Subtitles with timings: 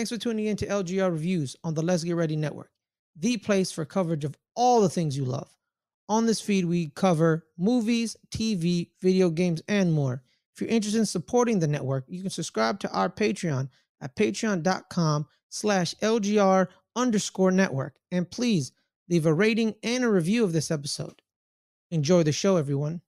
[0.00, 2.70] Thanks for tuning in to LGR Reviews on the Let's Get Ready Network,
[3.16, 5.50] the place for coverage of all the things you love.
[6.08, 10.22] On this feed, we cover movies, TV, video games, and more.
[10.54, 13.68] If you're interested in supporting the network, you can subscribe to our Patreon
[14.00, 17.96] at patreon.com slash LGR underscore network.
[18.10, 18.72] And please
[19.10, 21.20] leave a rating and a review of this episode.
[21.90, 23.02] Enjoy the show, everyone.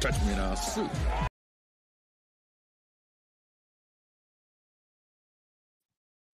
[0.00, 0.88] Touch me I'll sue.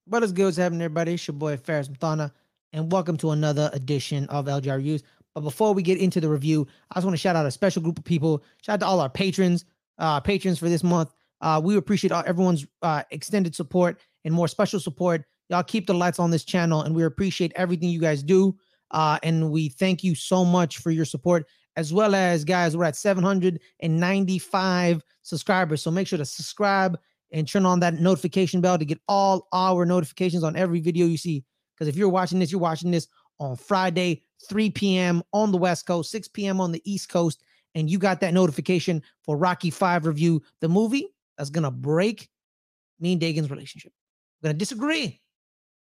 [0.06, 0.44] What is good?
[0.44, 1.14] What's happening, everybody?
[1.14, 2.30] It's your boy Fares Muthana,
[2.74, 5.02] and welcome to another edition of LGR Reviews.
[5.34, 7.80] But before we get into the review, I just want to shout out a special
[7.80, 8.44] group of people.
[8.60, 9.64] Shout out to all our patrons,
[9.96, 11.14] uh, patrons for this month.
[11.40, 15.24] Uh, we appreciate all, everyone's uh, extended support and more special support.
[15.48, 18.55] Y'all keep the lights on this channel, and we appreciate everything you guys do.
[18.91, 21.46] Uh, and we thank you so much for your support,
[21.77, 25.80] as well as guys, we're at 795 subscribers.
[25.80, 26.98] So make sure to subscribe
[27.34, 31.19] and turn on that notification bell to get all our notifications on every video you
[31.19, 31.45] see.
[31.75, 33.08] Because if you're watching this, you're watching this
[33.41, 35.20] on Friday, 3 p.m.
[35.33, 36.61] on the West Coast, 6 p.m.
[36.61, 37.42] on the East Coast,
[37.75, 42.31] and you got that notification for Rocky 5 review, the movie that's gonna break
[43.00, 43.92] me and Dagan's relationship.
[44.41, 45.20] We're gonna disagree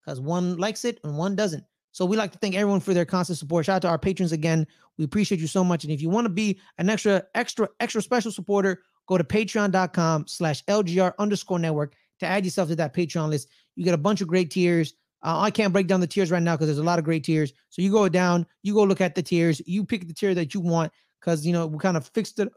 [0.04, 1.64] because one likes it and one doesn't.
[1.90, 3.66] So we like to thank everyone for their constant support.
[3.66, 4.68] Shout out to our patrons again.
[4.96, 5.82] We appreciate you so much.
[5.82, 10.28] And if you want to be an extra, extra, extra special supporter, go to patreon.com
[10.28, 13.48] slash LGR underscore network to add yourself to that Patreon list.
[13.74, 14.94] You get a bunch of great tiers.
[15.22, 17.24] Uh, I can't break down the tiers right now because there's a lot of great
[17.24, 17.52] tiers.
[17.70, 20.54] So you go down, you go look at the tiers, you pick the tier that
[20.54, 22.48] you want because you know we kind of fixed it,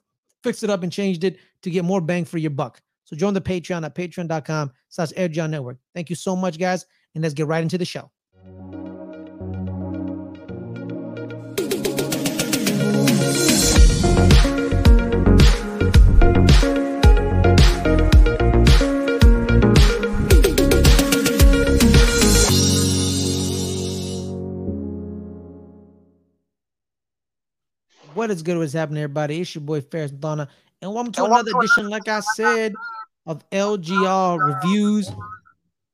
[0.44, 2.80] fixed it up and changed it to get more bang for your buck.
[3.06, 5.80] So join the Patreon at patreon.com slash LGR network.
[5.95, 6.86] Thank you so much, guys.
[7.16, 8.12] And let's get right into the show.
[28.23, 28.58] What is good?
[28.58, 29.42] What's happening, everybody?
[29.42, 30.48] It's your boy Ferris Donna,
[30.82, 32.73] and welcome to another edition, like I said,
[33.26, 35.11] of LGR reviews.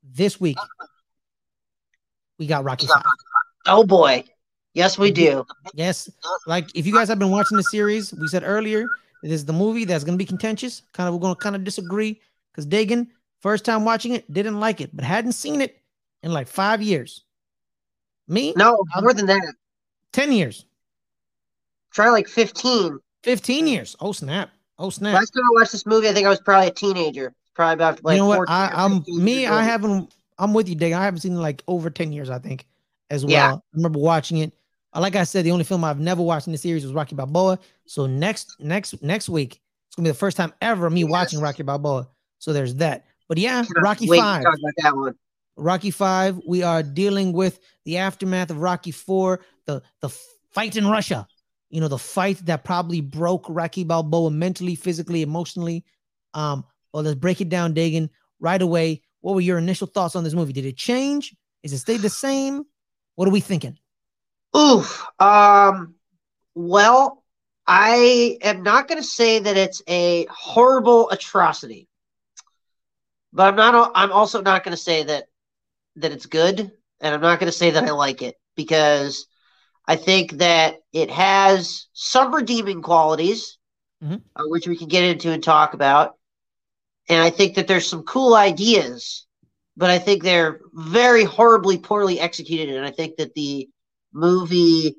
[0.04, 0.60] This week,
[2.38, 3.02] we got Rocky Five.
[3.66, 4.24] Oh boy.
[4.76, 5.44] Yes, we do.
[5.74, 6.08] Yes,
[6.46, 8.86] like if you guys have been watching the series, we said earlier,
[9.24, 10.84] it is the movie that's going to be contentious.
[10.94, 13.08] Kind of, we're going to kind of disagree because Dagan,
[13.40, 15.82] first time watching it, didn't like it, but hadn't seen it
[16.22, 17.24] in like five years.
[18.28, 19.42] Me, No, more than that.
[20.14, 20.66] ten years,
[21.92, 23.00] Try like 15.
[23.24, 23.96] fifteen years.
[24.00, 24.50] Oh snap!
[24.78, 25.16] Oh snap!
[25.16, 27.34] Last time I watched this movie, I think I was probably a teenager.
[27.56, 28.50] Probably about like you know what?
[28.50, 29.46] I, I'm me.
[29.48, 30.14] I haven't.
[30.38, 30.94] I'm with you, Dig.
[30.94, 32.30] I haven't seen like over ten years.
[32.30, 32.66] I think
[33.10, 33.32] as well.
[33.34, 33.54] Yeah.
[33.56, 34.54] I remember watching it.
[34.94, 37.16] Uh, Like I said, the only film I've never watched in the series was Rocky
[37.16, 37.60] Balboa.
[37.86, 41.10] So next, next, next week, it's gonna be the first time ever me Yes.
[41.10, 42.08] watching Rocky Balboa.
[42.38, 43.06] So there's that.
[43.28, 44.44] But yeah, Rocky wait Five.
[44.44, 45.16] talk about that one.
[45.58, 46.40] Rocky Five.
[46.48, 50.10] We are dealing with the aftermath of Rocky Four, the the
[50.52, 51.28] fight in Russia.
[51.70, 55.86] You know, the fight that probably broke Rocky Balboa mentally, physically, emotionally.
[56.34, 58.10] Um, well, let's break it down, Dagan,
[58.40, 59.02] right away.
[59.22, 60.54] What were your initial thoughts on this movie?
[60.54, 61.36] Did it change?
[61.64, 62.64] Is it stay the same?
[63.16, 63.78] What are we thinking?
[64.56, 65.06] Oof.
[65.20, 65.96] Um.
[66.56, 67.24] Well,
[67.68, 71.88] I am not going to say that it's a horrible atrocity,
[73.32, 73.92] but I'm not.
[73.94, 75.26] I'm also not going to say that
[75.98, 76.60] that it's good,
[77.00, 79.28] and I'm not going to say that I like it because
[79.90, 83.58] I think that it has some redeeming qualities,
[84.04, 84.22] Mhm.
[84.36, 86.16] uh, which we can get into and talk about,
[87.10, 89.26] and I think that there's some cool ideas,
[89.76, 93.68] but I think they're very horribly poorly executed, and I think that the
[94.14, 94.96] movie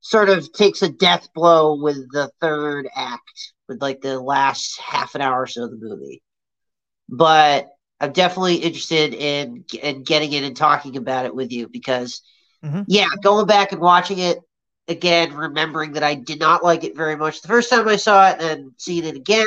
[0.00, 5.16] sort of takes a death blow with the third act, with like the last half
[5.16, 6.22] an hour or so of the movie.
[7.08, 7.68] But
[8.00, 12.22] I'm definitely interested in in getting in and talking about it with you because,
[12.64, 12.84] Mhm.
[12.88, 14.38] yeah, going back and watching it
[14.88, 18.30] again, remembering that I did not like it very much the first time I saw
[18.30, 19.46] it, and seeing it again.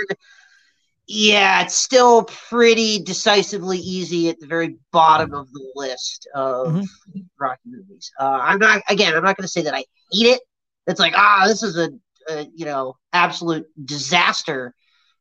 [1.05, 6.87] Yeah, it's still pretty decisively easy at the very bottom of the list of Mhm.
[7.37, 8.09] Rocky movies.
[8.17, 9.13] Uh, I'm not again.
[9.13, 10.41] I'm not going to say that I hate it.
[10.87, 11.89] It's like ah, this is a,
[12.29, 14.73] a you know absolute disaster,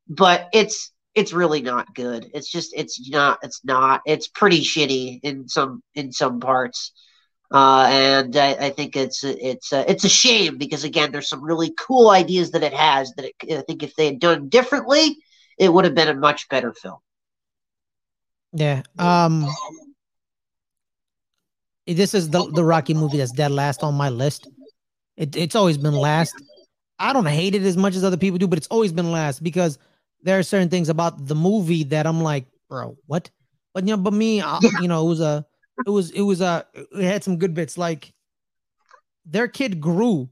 [0.09, 2.31] but it's it's really not good.
[2.33, 6.93] It's just it's not it's not it's pretty shitty in some in some parts,
[7.53, 11.43] uh, and I, I think it's it's uh, it's a shame because again, there's some
[11.43, 15.17] really cool ideas that it has that it, I think if they had done differently,
[15.59, 16.99] it would have been a much better film.
[18.53, 18.83] Yeah.
[18.99, 19.47] Um.
[21.87, 24.49] This is the the Rocky movie that's dead last on my list.
[25.17, 26.35] It, it's always been last.
[26.99, 29.43] I don't hate it as much as other people do, but it's always been last
[29.43, 29.79] because
[30.23, 33.31] there are certain things about the movie that I'm like, bro, what?
[33.75, 34.71] But you know, but me, uh, Yeah.
[34.81, 35.45] you know, it was a,
[35.87, 37.77] it was, it was uh it had some good bits.
[37.79, 38.13] Like
[39.25, 40.29] their kid grew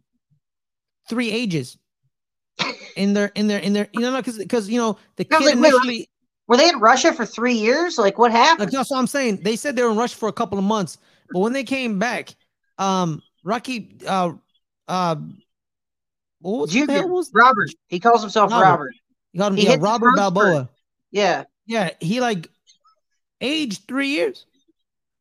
[1.08, 1.78] three ages
[2.96, 5.82] in their, in their, in their, you know, because because you know the kid like,
[5.84, 6.08] wait.
[6.46, 7.96] Were they in Russia for three years?
[7.96, 8.72] Like, what Like happened?
[8.72, 9.36] that's what I'm saying.
[9.44, 10.98] They said they were in Russia for a couple of months,
[11.32, 12.34] but when they came back,
[12.76, 14.32] um, Rocky, uh,
[14.88, 15.14] uh,
[16.40, 17.70] what was the hell Junior, was Robert.
[17.86, 18.64] He calls himself Robert.
[18.64, 18.94] Robert.
[19.32, 19.58] he called him?
[19.58, 20.68] he Yeah, Robert Balboa.
[21.12, 21.44] Yeah.
[21.66, 22.48] Yeah, he like
[23.40, 24.46] aged three years.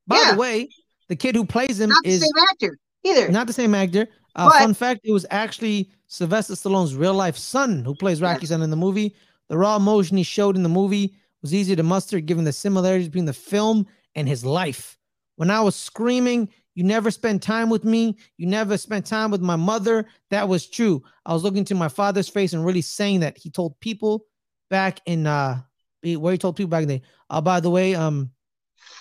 [0.09, 0.31] By Yeah.
[0.33, 0.67] the way,
[1.07, 3.29] the kid who plays him Not the same actor either.
[3.29, 4.07] not the same actor.
[4.35, 8.61] Uh, fun fact: it was actually Sylvester Stallone's real life son who plays Rocky Son
[8.61, 9.15] in the movie.
[9.47, 13.07] The raw emotion he showed in the movie was easy to muster, given the similarities
[13.07, 14.97] between the film and his life.
[15.38, 18.17] When I was screaming, "You never spent time with me.
[18.38, 21.03] You never spent time with my mother." That was true.
[21.25, 23.38] I was looking to my father's face and really saying that.
[23.38, 24.25] He told people
[24.69, 25.61] back in uh,
[26.03, 27.06] where he told people back in the day.
[27.29, 28.31] Uh, by the way, um,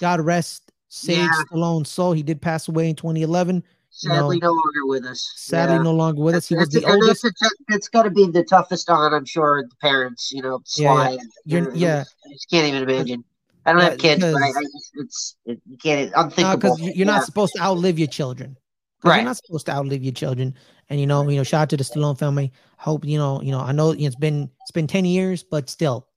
[0.01, 1.31] God rest Sage Yeah.
[1.53, 2.13] Stallone's soul.
[2.13, 5.33] He did pass away in 2011 Sadly, no longer with us.
[5.37, 5.83] sadly Yeah.
[5.83, 6.47] no longer with us.
[6.49, 7.25] He was the oldest.
[7.25, 10.31] It's, a tou- it's got to be the toughest on, I'm sure, the parents.
[10.33, 10.95] You know, Yeah, yeah.
[10.95, 11.11] Sly.
[11.13, 12.05] and- You're- yeah.
[12.27, 13.25] I just can't even imagine.
[13.67, 16.77] I don't Yeah, have kids, but I, I just, it's it, you can't unthinkable.
[16.77, 18.57] because you're not supposed to outlive your children.
[19.05, 19.17] Right.
[19.17, 20.55] You're not supposed to outlive your children.
[20.91, 22.51] And you know, you know, shout out to the Stallone family.
[22.79, 26.08] Hope you know, you know, I know it's been it's been 10 years, but still,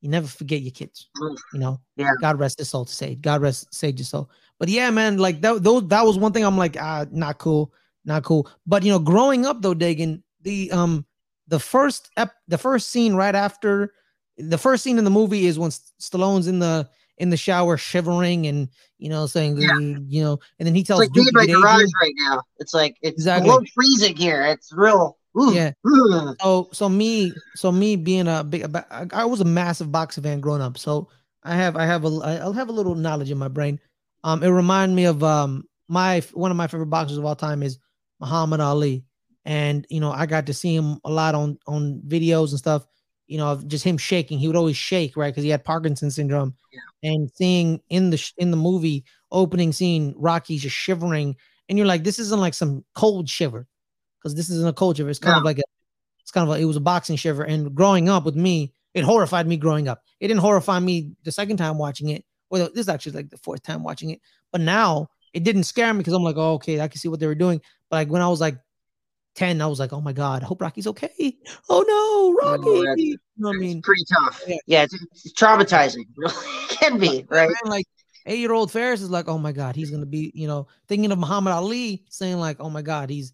[0.00, 1.08] you never forget your kids.
[1.20, 1.36] Mm.
[1.54, 2.12] You know, Yeah.
[2.20, 3.16] God rest his soul to say.
[3.16, 4.30] God rest Sage his soul.
[4.58, 7.72] But yeah, man, like that those that was one thing I'm like, ah, not cool,
[8.04, 8.48] not cool.
[8.66, 11.04] But you know, growing up though, Dagan, the um
[11.48, 13.92] the first ep- the first scene right after
[14.36, 18.46] the first scene in the movie is when Stallone's in the in the shower shivering
[18.46, 18.68] and
[18.98, 19.76] you know saying Yeah.
[19.78, 22.42] You know and then he It's tells like Duke in my garage right now.
[22.58, 23.48] It's like it's Exactly.
[23.48, 24.42] below freezing here.
[24.44, 25.17] It's real.
[25.46, 25.72] Yeah.
[26.40, 28.64] So so me so me being a big
[29.12, 30.78] I was a massive boxing fan growing up.
[30.78, 31.08] So
[31.42, 33.80] I have I have a I'll have a little knowledge in my brain.
[34.24, 37.62] Um, it reminded me of um my one of my favorite boxers of all time
[37.62, 37.78] is
[38.20, 39.04] Muhammad Ali,
[39.44, 42.86] and you know I got to see him a lot on on videos and stuff.
[43.26, 44.38] You know, of just him shaking.
[44.38, 45.30] He would always shake, right?
[45.32, 46.54] Because he had Parkinson's syndrome.
[47.02, 51.36] And seeing in the sh- in the movie opening scene, Rocky's just shivering,
[51.68, 53.66] and you're like, this isn't like some cold shiver,
[54.22, 55.08] because this isn't a culture.
[55.08, 55.62] It's kind of like a
[56.20, 57.42] it's kind of like it was a boxing shiver.
[57.44, 60.02] And growing up with me, it horrified me growing up.
[60.20, 62.24] It didn't horrify me the second time watching it.
[62.50, 64.20] Well, this is actually like the fourth time watching it.
[64.52, 67.20] But now it didn't scare me because I'm like, oh, okay, I can see what
[67.20, 67.60] they were doing.
[67.90, 68.58] But like when I was like
[69.36, 71.36] 10, I was like, oh my God, I hope Rocky's okay.
[71.68, 72.80] Oh no, Rocky.
[72.84, 73.82] that's- you know what I It's mean?
[73.82, 74.42] pretty tough.
[74.46, 74.56] Yeah.
[74.66, 76.04] Yeah, it's, it's traumatizing.
[76.16, 76.34] Really
[76.70, 77.48] can be, right?
[77.48, 77.86] man, like
[78.26, 81.12] eight year old Fares is like, oh my God, he's gonna be, you know, thinking
[81.12, 83.32] of Muhammad Ali, saying like, oh my God, he's,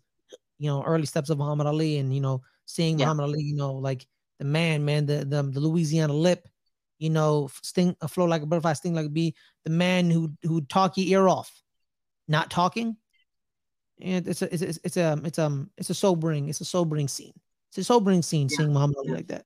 [0.64, 3.04] you know, early steps of Muhammad Ali, and you know, seeing Yeah.
[3.06, 4.06] Muhammad Ali, you know, like
[4.38, 6.48] the man, man, the the, the Louisiana lip,
[6.98, 9.34] you know, sting, a flow like a butterfly, sting like a bee,
[9.64, 11.62] the man who who talk your ear off,
[12.26, 12.96] not talking.
[14.00, 17.08] And it's a it's a, it's a it's um it's a sobering it's a sobering
[17.08, 17.34] scene.
[17.68, 18.56] It's a sobering scene Yeah.
[18.56, 19.44] seeing Muhammad Ali like that.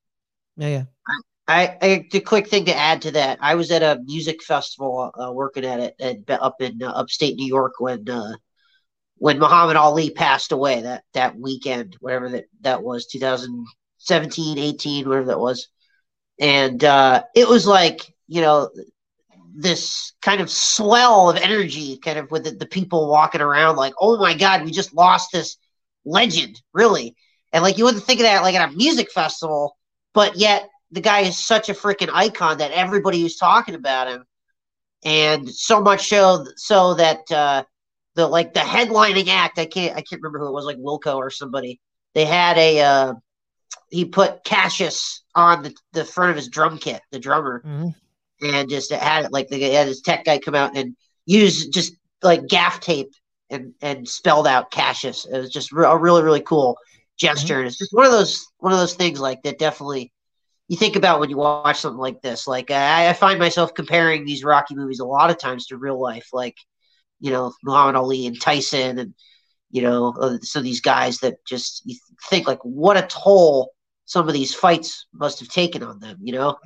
[0.56, 0.84] Yeah, yeah.
[1.48, 3.38] I, I the quick thing to add to that.
[3.40, 7.36] I was at a music festival uh, working at it at, up in uh, upstate
[7.36, 8.36] New York when uh,
[9.18, 15.26] when Muhammad Ali passed away that that weekend, whatever that that was, 2017, 18, whatever
[15.26, 15.68] that was,
[16.40, 18.70] and uh, it was like you know
[19.54, 23.94] this kind of swell of energy, kind of with the, the people walking around, like,
[24.00, 25.56] oh my god, we just lost this
[26.04, 27.16] legend, really,
[27.52, 29.76] and like you wouldn't think of that like at a music festival,
[30.14, 34.24] but yet the guy is such a freaking icon that everybody was talking about him,
[35.04, 37.64] and so much so so that uh,
[38.18, 41.14] the like the headlining act I can't I can't remember who it was like Wilco
[41.16, 41.78] or somebody.
[42.14, 43.14] They had a uh,
[43.90, 47.94] he put Cassius on the, the front of his drum kit the drummer Mhm.
[48.42, 50.96] and just had it like they had his tech guy come out and
[51.26, 53.12] use just like gaff tape
[53.50, 55.24] and and spelled out Cassius.
[55.24, 56.76] It was just a really really cool
[57.16, 57.58] gesture.
[57.58, 60.12] And it's just one of those one of those things like that definitely
[60.66, 62.48] you think about when you watch something like this.
[62.48, 66.00] Like I, I find myself comparing these Rocky movies a lot of times to real
[66.00, 66.56] life, like
[67.20, 69.14] you know Muhammad Ali and Tyson, and
[69.70, 71.96] you know uh, some of these guys that just you
[72.28, 73.72] think like what a toll
[74.08, 76.56] some of these fights must have taken on them, you know,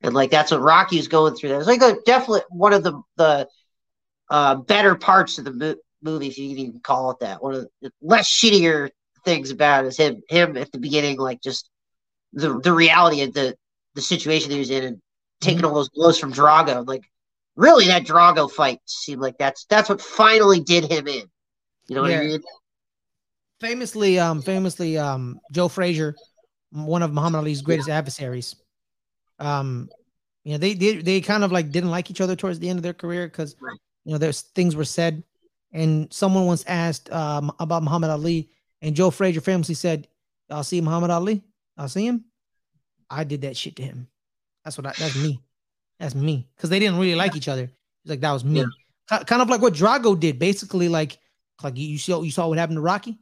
[0.00, 1.48] and like that's what Rocky going through.
[1.48, 3.48] That it's like a, definitely one of the the
[4.30, 7.42] uh, better parts of the mo- movie, if you can even call it that.
[7.42, 8.90] One of the less shittier
[9.24, 11.68] things about is him him at the beginning, like just
[12.32, 13.56] the the reality of the
[13.94, 15.02] the situation he was in and
[15.40, 16.86] taking all those blows from Drago.
[16.86, 17.02] Like
[17.56, 21.24] really that Drago fight seemed like that's that's what finally did him in.
[21.88, 22.40] You know what I mean?
[23.60, 26.14] famously um famously um joe frazier
[26.72, 28.56] one of muhammad ali's greatest adversaries
[29.38, 29.88] um
[30.42, 32.78] You know, they did they kind of like didn't like each other towards the end
[32.78, 33.78] of their career because Right.
[34.04, 35.22] you know there's things were said,
[35.72, 38.50] and someone once asked um, about Muhammad Ali,
[38.82, 40.08] and Joe Frazier famously said,
[40.50, 41.42] "I'll see Muhammad Ali.
[41.78, 42.26] I'll see him.
[43.08, 44.08] I did that shit to him.
[44.64, 45.40] That's what I, that's me.
[45.98, 46.48] That's me.
[46.56, 47.70] Because they didn't really like each other.
[48.02, 48.64] He's like that was me.
[49.10, 49.22] Yeah.
[49.24, 51.18] Kind of like what Drago did, basically like
[51.62, 53.18] like you, you saw you saw what happened to Rocky.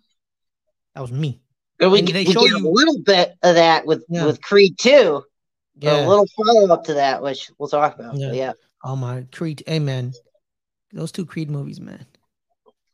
[0.95, 1.41] That was me.
[1.81, 4.27] And we, And get- they we get a little bit of that with Yeah.
[4.27, 5.23] with Creed 2.
[5.81, 6.07] Yeah.
[6.07, 8.17] A little follow up to that, which we'll talk about.
[8.17, 8.33] Yeah.
[8.33, 8.53] Yeah,
[8.85, 9.63] Oh my Creed.
[9.67, 10.13] Hey man,
[10.93, 12.07] those two Creed movies, man.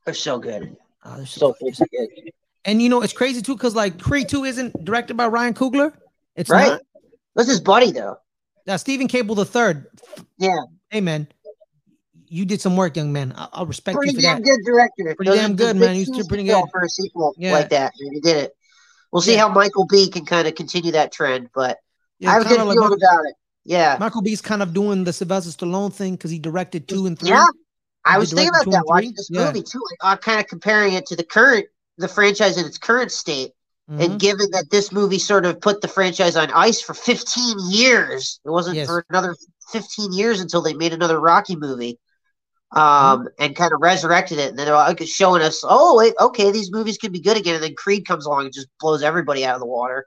[0.04, 0.76] they're so good.
[1.04, 2.08] Oh, they're so So good.
[2.64, 5.92] And you know, it's crazy too, because like Creed 2 isn't directed by Ryan Coogler.
[6.36, 6.68] It's Right.
[6.68, 6.80] not.
[7.34, 8.16] That's his buddy, though.
[8.68, 9.86] Uh, Steven Caple the third.
[10.38, 10.54] Yeah.
[10.90, 11.26] Hey man,
[12.28, 13.32] you did some work, young man.
[13.36, 14.44] I- I'll respect Pretty you for damn that.
[14.44, 15.14] good director.
[15.16, 15.94] Pretty Those damn good, man.
[15.94, 16.64] He's pretty good.
[16.70, 17.52] for a sequel Yeah.
[17.52, 17.92] like that.
[17.98, 18.52] And he did it.
[19.12, 19.40] We'll see Yeah.
[19.40, 21.78] how Michael B can kind of continue that trend, but
[22.18, 23.34] Yeah, I have a good like feeling about it.
[23.64, 23.96] Yeah.
[24.00, 27.30] Michael B's kind of doing the Sylvester Stallone thing because he directed two and three.
[27.30, 27.46] Yeah.
[28.04, 31.04] I was thinking about that watching this movie too, like, uh, kind of comparing it
[31.06, 31.66] to the current,
[31.98, 33.52] the franchise in its current state.
[33.90, 34.04] Mhm.
[34.04, 38.40] And given that this movie sort of put the franchise on ice for 15 years,
[38.44, 38.86] it wasn't Yes.
[38.86, 39.34] for another
[39.72, 41.98] 15 years until they made another Rocky movie,
[42.74, 42.78] Mm-hmm.
[43.22, 44.50] um, and kind of resurrected it.
[44.50, 47.54] And then they're like showing us, oh, wait, okay, these movies can be good again.
[47.54, 50.06] And then Creed comes along and just blows everybody out of the water.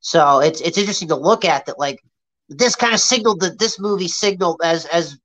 [0.00, 1.78] So it's it's interesting to look at that.
[1.78, 2.00] Like
[2.48, 5.18] this kind of signaled that this movie signaled as as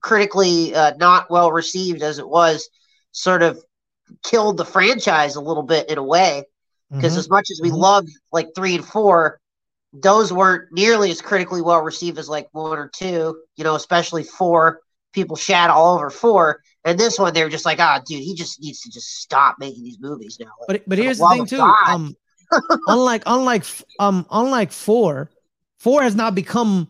[0.00, 2.68] critically uh, not well received as it was,
[3.12, 3.62] sort of
[4.24, 6.44] killed the franchise a little bit in a way
[6.90, 7.18] because Mhm.
[7.18, 7.78] as much as we Mhm.
[7.78, 9.38] loved like three and four,
[9.92, 13.36] those weren't nearly as critically well received as like one or two.
[13.56, 14.80] You know, especially four.
[15.12, 18.34] People shat all over four, and this one they were just like, ah, dude, he
[18.34, 20.46] just needs to just stop making these movies now.
[20.60, 21.60] Like, But but here's the love thing too.
[21.60, 22.14] Um,
[22.86, 23.64] unlike unlike
[23.98, 25.28] um unlike four,
[25.80, 26.88] four has not become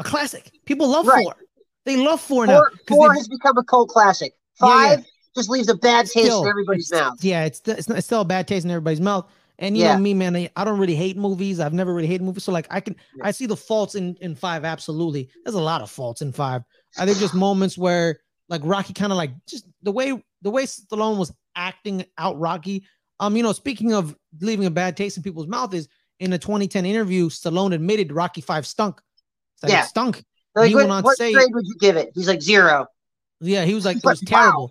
[0.00, 0.50] a classic.
[0.64, 1.22] People love Right.
[1.24, 1.36] four.
[1.84, 2.58] They love four, now.
[2.58, 4.34] four, 'cause four they- has become a cult classic.
[4.60, 4.96] Yeah, yeah.
[5.38, 7.22] Just leaves a bad taste still, in everybody's mouth.
[7.22, 9.30] Yeah, it's it's, it's still a bad taste in everybody's mouth.
[9.60, 9.94] And you Yeah.
[9.94, 11.58] know me, man, I, I don't really hate movies.
[11.58, 12.44] I've never really hated movies.
[12.44, 13.26] So like I can Yeah.
[13.26, 14.64] I see the faults in in five.
[14.64, 16.62] Absolutely, there's a lot of faults in five.
[16.98, 20.64] I think just moments where like Rocky kind of like just the way the way
[20.64, 22.84] Stallone was acting out Rocky.
[23.20, 25.88] Um, you know, speaking of leaving a bad taste in people's mouth, is
[26.20, 29.00] in a 2010 interview, Stallone admitted Rocky Five stunk.
[29.62, 29.82] Like, Yeah.
[29.82, 30.24] it stunk.
[30.54, 32.10] Like, he what, went on to what say- grade would you give it?
[32.14, 32.86] He's like zero.
[33.40, 34.70] Yeah, he was like, He's it was like, wow.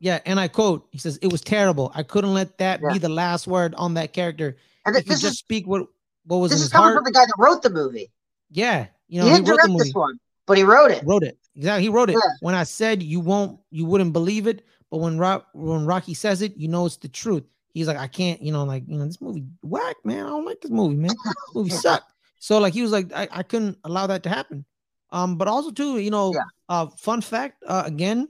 [0.00, 1.90] Yeah, and I quote, he says, it was terrible.
[1.94, 2.92] I couldn't let that Yeah.
[2.92, 4.56] be the last word on that character.
[4.86, 5.86] And He th- could just is speak what
[6.26, 6.96] what was this in is coming heart.
[6.96, 8.10] from the guy that wrote the movie.
[8.50, 9.84] yeah, you know, he, didn't wrote the direct movie.
[9.84, 11.02] this one, but he wrote it.
[11.04, 11.82] Wrote it exactly.
[11.82, 12.14] He wrote it.
[12.14, 12.30] Yeah.
[12.40, 16.40] When I said you won't, you wouldn't believe it, but when Rock, when Rocky says
[16.42, 17.44] it, you know it's the truth.
[17.74, 20.24] He's like, I can't, you know, like you know, this movie whack, man.
[20.24, 21.10] I don't like this movie, man.
[21.10, 22.12] This movie sucked.
[22.38, 24.64] So like he was like, I, I couldn't allow that to happen.
[25.10, 26.42] Um, but also too, you know, Yeah.
[26.68, 28.28] uh, fun fact, uh, again,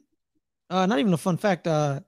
[0.70, 1.66] uh, not even a fun fact.
[1.66, 2.00] Uh,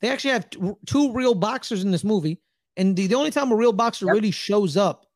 [0.00, 2.40] they actually have t- two real boxers in this movie,
[2.76, 4.14] and the, the only time a real boxer Yep.
[4.14, 5.06] really shows up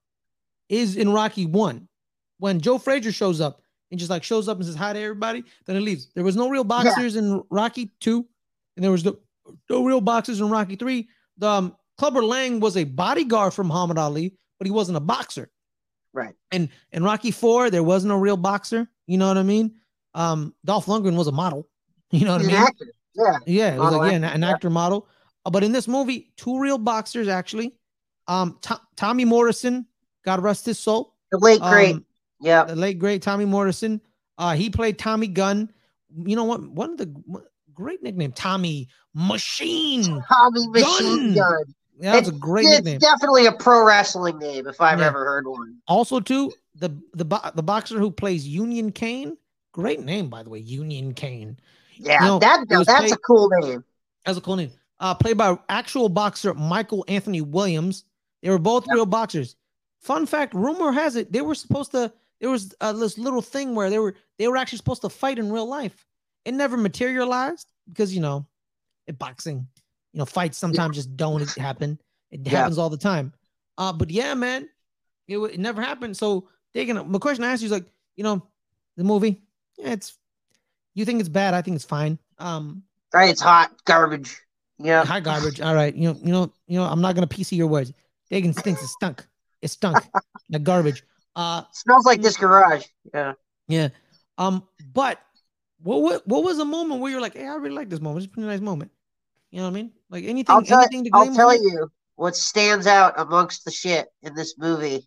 [0.68, 1.88] is in Rocky One,
[2.38, 5.44] when Joe Frazier shows up and just like shows up and says hi to everybody,
[5.66, 6.08] then it leaves.
[6.14, 8.26] There was no real boxers in Rocky Two,
[8.76, 9.16] and there was no,
[9.70, 11.08] no real boxers in Rocky Three.
[11.38, 15.50] The um, Clubber Lang was a bodyguard for Muhammad Ali, but he wasn't a boxer.
[16.14, 16.34] Right.
[16.50, 18.88] And in Rocky Four, there was no real boxer.
[19.06, 19.74] You know what I mean?
[20.14, 21.68] Um, Dolph Lundgren was a model.
[22.18, 22.62] You know what He's I mean?
[22.62, 22.86] actor.
[23.14, 23.36] Yeah.
[23.46, 24.72] Yeah, it was Model like yeah, an, actor, yeah.
[24.72, 25.08] model.
[25.44, 27.74] Uh, but in this movie, two real boxers actually.
[28.28, 29.86] Um, To- Tommy Morrison,
[30.24, 31.14] God rest his soul.
[31.30, 31.94] The late great.
[31.96, 32.04] Um,
[32.40, 32.64] yeah.
[32.64, 34.00] the late great Tommy Morrison.
[34.38, 35.70] Uh, he played Tommy Gunn.
[36.14, 36.62] You know what?
[36.70, 37.12] One of the
[37.74, 40.22] great nickname, Tommy Machine.
[40.28, 41.34] Tommy Machine Gun.
[41.34, 41.74] Gun.
[41.98, 42.98] Yeah, that's a It's- great It's nickname.
[42.98, 45.06] definitely a pro wrestling name if I've Yeah.
[45.06, 45.76] ever heard one.
[45.88, 49.36] Also, too, the the bo- the boxer who plays Union Cane.
[49.72, 51.58] Great name, by the way, Union Cane.
[51.96, 53.84] Yeah, No, that that's played- a cool name.
[54.24, 54.70] That's a cool name.
[55.00, 58.04] Uh, played by actual boxer Michael Anthony Williams.
[58.42, 58.94] They were both Yep.
[58.94, 59.56] real boxers.
[60.00, 62.12] Fun fact: rumor has it they were supposed to.
[62.40, 65.38] There was uh, this little thing where they were they were actually supposed to fight
[65.38, 66.06] in real life.
[66.44, 68.46] It never materialized because you know,
[69.06, 69.66] in boxing,
[70.12, 72.00] you know, fights sometimes just don't happen.
[72.30, 72.50] It Yeah.
[72.58, 73.32] happens all the time.
[73.78, 74.68] Uh, but yeah, man,
[75.28, 76.16] it, it never happened.
[76.16, 78.46] So taking my question I asked you is like, you know,
[78.96, 79.42] the movie,
[79.78, 80.18] yeah, it's
[80.94, 81.54] you think it's bad.
[81.54, 82.18] I think it's fine.
[82.38, 82.82] Um,
[83.12, 84.40] Right, it's hot garbage.
[84.78, 85.04] Yeah.
[85.04, 85.60] High garbage.
[85.60, 85.94] All right.
[85.94, 87.92] You know, you know, you know, I'm not gonna PC your words.
[88.30, 88.82] Dagan stinks.
[88.82, 89.26] It stunk.
[89.60, 89.98] It stunk.
[90.48, 91.02] the garbage.
[91.36, 92.84] Uh smells like this garage.
[93.12, 93.34] Yeah.
[93.68, 93.88] yeah.
[94.38, 95.20] Um, but
[95.82, 98.24] what what what was a moment where you're like, hey, I really like this moment.
[98.24, 98.90] It's a pretty nice moment.
[99.50, 99.92] You know what I mean?
[100.08, 104.08] Like anything, I'll tell, anything to I'll tell you what stands out amongst the shit
[104.22, 105.06] in this movie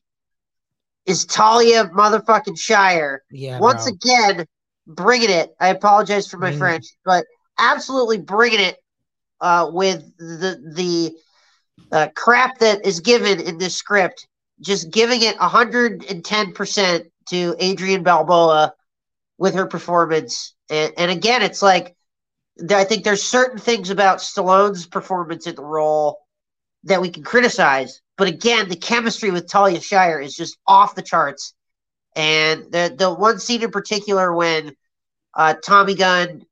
[1.06, 3.24] is Talia motherfucking Shire.
[3.32, 3.60] Yeah.
[3.60, 3.94] Once bro.
[3.94, 4.46] again,
[4.88, 5.56] bringing it.
[5.60, 6.58] I apologize for my it.
[6.58, 7.25] French, but
[7.58, 8.77] absolutely bringing it
[9.42, 11.15] uh, with the the
[11.92, 14.27] uh, crap that is given in this script.
[14.62, 18.74] Just giving it 110% to Adrian Balboa
[19.38, 20.54] with her performance.
[20.70, 21.96] And, and again, it's like,
[22.70, 26.20] I think there's certain things about Stallone's performance in the role
[26.86, 28.01] that we can criticize.
[28.18, 31.54] But again, the chemistry with Talia Shire is just off the charts.
[32.15, 34.75] And the the one scene in particular when
[35.34, 36.43] uh, Tommy Gunn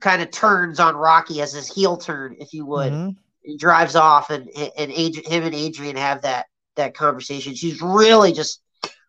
[0.00, 3.16] kind of turns on Rocky as his heel turn, if you would, Mhm.
[3.42, 7.54] he drives off, and and Adrian, him and Adrian have that that conversation.
[7.54, 8.60] She's really just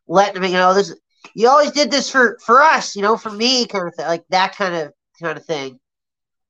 [0.07, 0.93] letting him, you know, this.
[1.33, 4.25] You always did this for for us, you know, for me, kind of thing, like
[4.29, 5.79] that kind of kind of thing.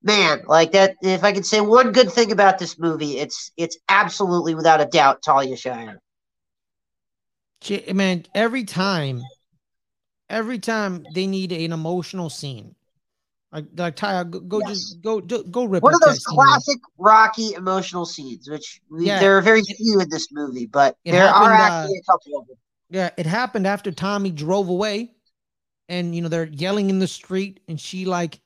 [0.03, 0.97] Man, like that.
[1.01, 4.85] If I could say one good thing about this movie, it's it's absolutely without a
[4.85, 6.01] doubt Talia Shire.
[7.61, 9.23] She- man, every time,
[10.29, 12.75] every time they need an emotional scene,
[13.51, 14.69] like like Ty, go, go Yes.
[14.69, 19.19] just go go, go rip One of those classic Rocky emotional scenes, which we, Yeah.
[19.19, 22.11] there are very few in this movie, but It there are happened, uh, actually a
[22.11, 22.57] couple of them.
[22.89, 25.11] Yeah, it happened after Tommy drove away,
[25.89, 28.39] and you know they're yelling in the street, and she like,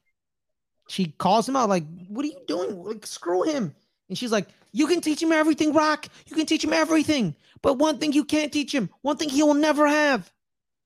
[0.87, 2.83] she calls him out like, "What are you doing?
[2.83, 3.75] Like, screw him!"
[4.07, 6.07] And she's like, "You can teach him everything, Rock.
[6.27, 9.43] You can teach him everything, but one thing you can't teach him, one thing he
[9.43, 10.31] will never have,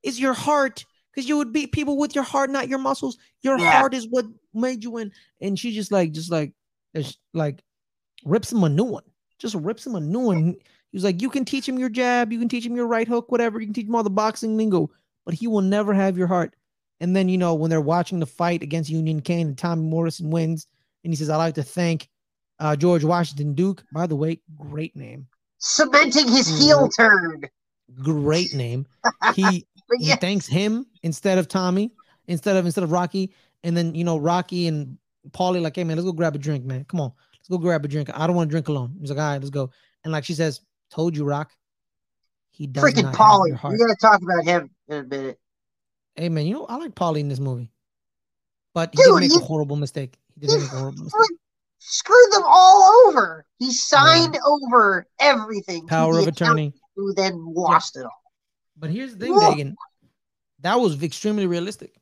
[0.04, 3.18] is your heart, because you would beat people with your heart, not your muscles.
[3.42, 3.72] Your Yeah.
[3.72, 6.54] heart is what made you win." And she just like, just like,
[7.34, 7.64] like,
[8.26, 9.04] rips him a new one,
[9.40, 10.56] just rips him a new one.
[10.92, 13.08] He was like, you can teach him your jab, you can teach him your right
[13.08, 13.60] hook, whatever.
[13.60, 14.92] You can teach him all the boxing lingo,
[15.26, 16.56] but he will never have your heart.
[17.00, 20.30] And then, you know, when they're watching the fight against Union Cane and Tommy Morrison
[20.30, 20.68] wins,
[21.04, 22.08] and he says, I'd like to thank
[22.60, 23.84] uh, George Washington Duke.
[23.92, 25.28] By the way, great name.
[25.58, 26.96] Cementing his heel Mhm.
[26.96, 27.50] turn.
[27.96, 28.86] Great name.
[29.34, 29.66] He
[30.00, 31.92] he yeah, thanks him instead of Tommy,
[32.28, 33.34] instead of instead of Rocky.
[33.64, 34.98] And then, you know, Rocky and
[35.32, 36.84] Paulie, like, hey man, let's go grab a drink, man.
[36.86, 37.14] Come on.
[37.34, 38.10] Let's go grab a drink.
[38.14, 38.96] I don't want to drink alone.
[39.00, 39.70] He's like, all right, let's go.
[40.04, 41.52] And like she says, told you, Rock.
[42.52, 43.48] He does freaking not have Paulie.
[43.48, 43.74] your heart.
[43.74, 45.40] We're gonna talk about him in a minute.
[46.16, 47.72] Hey man, you know I like Paulie in this movie,
[48.76, 50.20] but he Dude, did make you- a horrible mistake.
[50.40, 51.38] He he did make a horrible mistake.
[51.80, 53.46] Screwed them all over.
[53.58, 55.88] He signed over everything.
[55.88, 56.74] Power of attorney.
[56.96, 58.22] Who then lost it all.
[58.78, 59.52] But here's the thing, Whoa.
[59.52, 59.74] Dagan.
[60.64, 61.94] That was extremely realistic.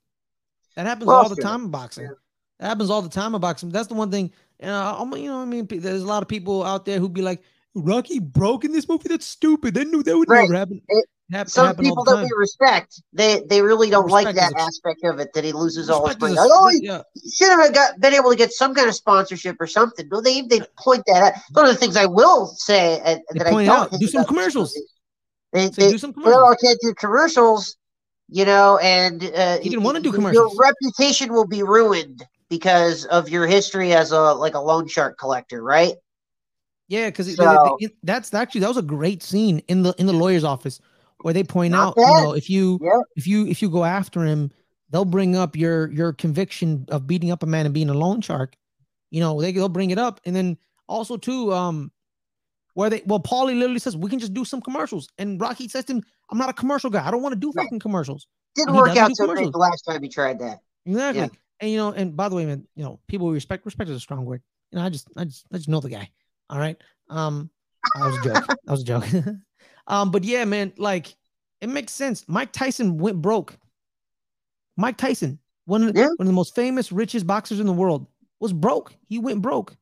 [0.76, 2.06] That happens Well, all the time in boxing.
[2.06, 2.12] Yeah.
[2.60, 3.69] That happens all the time in boxing.
[3.69, 4.32] That's the one thing.
[4.60, 7.13] And uh, you know, what I mean, there's a lot of people out there who'd
[7.13, 7.41] be like,
[7.76, 9.10] "Rocky broke in this movie.
[9.10, 9.74] That's stupid.
[9.74, 10.43] They knew that would Right.
[10.43, 14.28] never happen." It- Hap- Some happen people that we respect, they they really don't like
[14.28, 15.32] Respect that is a- aspect of it.
[15.34, 16.34] That he loses all his money.
[16.34, 17.04] Like, oh, he yeah.
[17.34, 20.10] should have got been able to get some kind of sponsorship or something.
[20.12, 21.41] No, they they point that out.
[21.54, 24.26] One of the things I will say uh, that I point don't out, do some
[24.26, 24.78] commercials.
[25.54, 26.52] They, they do some well, commercials.
[26.52, 27.78] I can't do commercials,
[28.32, 30.54] you know, and uh, He didn't wanna do y- commercials.
[30.54, 35.17] Your reputation will be ruined because of your history as a like a loan shark
[35.20, 35.94] collector, right?
[36.88, 40.44] Yeah, because So- that's actually that was a great scene in the in the lawyer's
[40.44, 40.80] office
[41.22, 43.02] where they point out, you know, if you Yep.
[43.15, 44.52] if you if you go after him,
[44.89, 48.22] they'll bring up your your conviction of beating up a man and being a loan
[48.22, 48.56] shark.
[49.10, 51.91] You know, they they'll bring it up, and then also too, um,
[52.74, 55.86] where they well, Paulie literally says we can just do some commercials, and Rocky says
[55.86, 57.06] to him, "I'm not a commercial guy.
[57.06, 57.65] I don't want to do Right.
[57.65, 60.60] fucking commercials." Didn't work out so great the last time he tried that.
[60.86, 61.22] Exactly.
[61.22, 61.28] Yeah.
[61.60, 64.00] And you know, and by the way, man, you know, people respect respect is a
[64.00, 64.41] strong word.
[64.72, 66.10] You know, I just I just I just know the guy.
[66.50, 66.78] All right.
[67.10, 67.50] Um
[67.96, 68.48] that was a joke.
[68.65, 69.06] that was a joke.
[69.88, 71.15] um, but yeah, man, like
[71.62, 72.26] it makes sense.
[72.28, 73.58] Mike Tyson went broke.
[74.78, 76.08] Mike Tyson, one of, Yeah.
[76.08, 78.08] one of the most famous, richest boxers in the world,
[78.39, 78.94] was broke.
[79.08, 79.76] He went broke.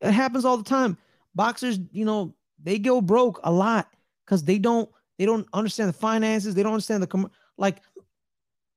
[0.00, 0.96] It happens all the time.
[1.34, 3.92] Boxers, you know, they go broke a lot
[4.24, 4.88] because they don't
[5.20, 6.54] they don't understand the finances.
[6.54, 7.82] They don't understand the com- like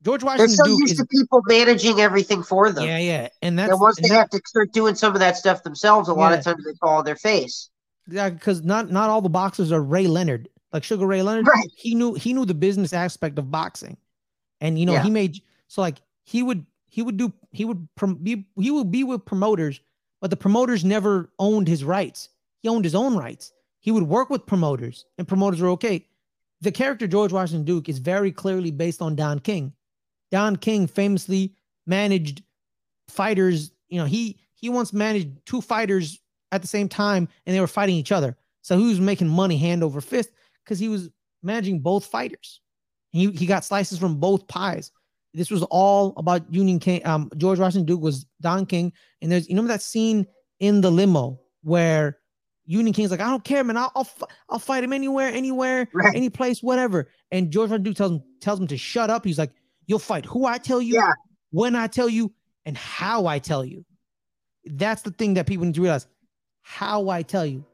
[0.02, 0.48] George Washington.
[0.48, 2.86] They're so Duke used is to people managing everything for them.
[2.86, 5.20] yeah, yeah, and that's and once and they that- have to start doing some of
[5.22, 7.70] that stuff themselves, a lot of times they fall on their face.
[8.10, 11.48] yeah, because not not all the boxers are Ray Leonard, like Sugar Ray Leonard.
[11.48, 11.72] Right.
[11.78, 13.96] He knew he knew the business aspect of boxing,
[14.60, 15.04] and you know Yeah.
[15.04, 18.92] he made so like he would he would do he would prom, be he would
[18.92, 19.80] be with promoters,
[20.20, 22.28] but the promoters never owned his rights.
[22.60, 23.54] He owned his own rights.
[23.80, 26.06] He would work with promoters, and promoters were okay.
[26.64, 29.74] The character George Washington Duke is very clearly based on Don King.
[30.32, 31.54] Don King famously
[31.86, 32.42] managed
[33.10, 33.72] fighters.
[33.90, 36.22] You know, he he once managed two fighters
[36.54, 38.38] at the same time, and they were fighting each other.
[38.62, 40.30] So he was making money hand over fist
[40.64, 41.10] because he was
[41.42, 42.62] managing both fighters.
[43.12, 44.90] He he got slices from both pies.
[45.34, 47.06] This was all about Union King.
[47.06, 50.26] Um, George Washington Duke was Don King, and there's you know that scene
[50.62, 52.20] in the limo where
[52.66, 53.78] Union King's like, I don't care, man.
[53.78, 54.08] I'll I'll,
[54.50, 56.16] I'll fight him anywhere, anywhere, Right.
[56.16, 57.10] any place, whatever.
[57.32, 57.70] And George.
[57.84, 59.26] Duke tells him tells him to shut up.
[59.26, 59.52] He's like,
[59.88, 61.12] you'll fight who I tell you, Yeah.
[61.52, 62.32] when I tell you,
[62.66, 63.86] and how I tell you.
[64.66, 66.08] That's the thing that people need to realize.
[66.62, 67.66] How I tell you,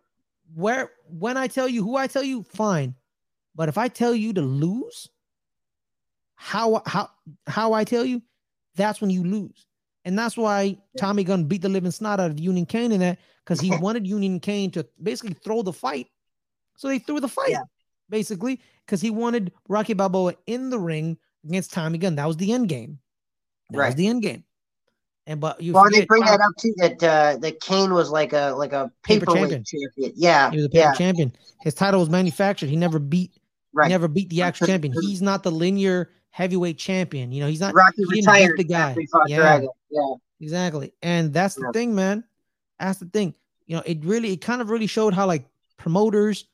[0.56, 2.96] where when I tell you, who I tell you, fine.
[3.54, 5.08] But if I tell you to lose,
[6.36, 7.10] how how
[7.46, 8.24] how I tell you,
[8.76, 9.68] that's when you lose.
[10.06, 13.20] And that's why Tommy Gunn beat the living snot out of Union Cane in that
[13.44, 16.08] because he wanted Union Cane to basically throw the fight.
[16.78, 17.64] So they threw the fight, Yeah.
[18.10, 22.16] basically, because he wanted Rocky Balboa in the ring against Tommy Gunn.
[22.16, 23.00] That was the end game.
[23.72, 23.96] That was Right.
[23.98, 24.44] the end game.
[25.28, 26.74] And but you Well, they bring that up too.
[26.78, 30.14] That uh, that Cane was like a like a Paper paperweight champion.
[30.16, 31.34] Yeah, he was a paper yeah, champion.
[31.62, 32.68] His title was manufactured.
[32.70, 33.34] He never beat
[33.74, 33.86] right.
[33.88, 34.92] he never beat the actual champion.
[35.02, 37.32] He's not the linear heavyweight champion.
[37.32, 38.90] You know, he's not Rocky he retired the guy.
[38.90, 39.38] after he fought Yeah.
[39.38, 39.70] Dragon.
[39.92, 40.94] Yeah, Exactly.
[41.02, 41.72] And that's the Yeah.
[41.74, 42.24] thing, man.
[42.80, 43.34] That's the thing.
[43.68, 45.48] You know, it really it kind of really showed how like
[45.78, 46.48] promoters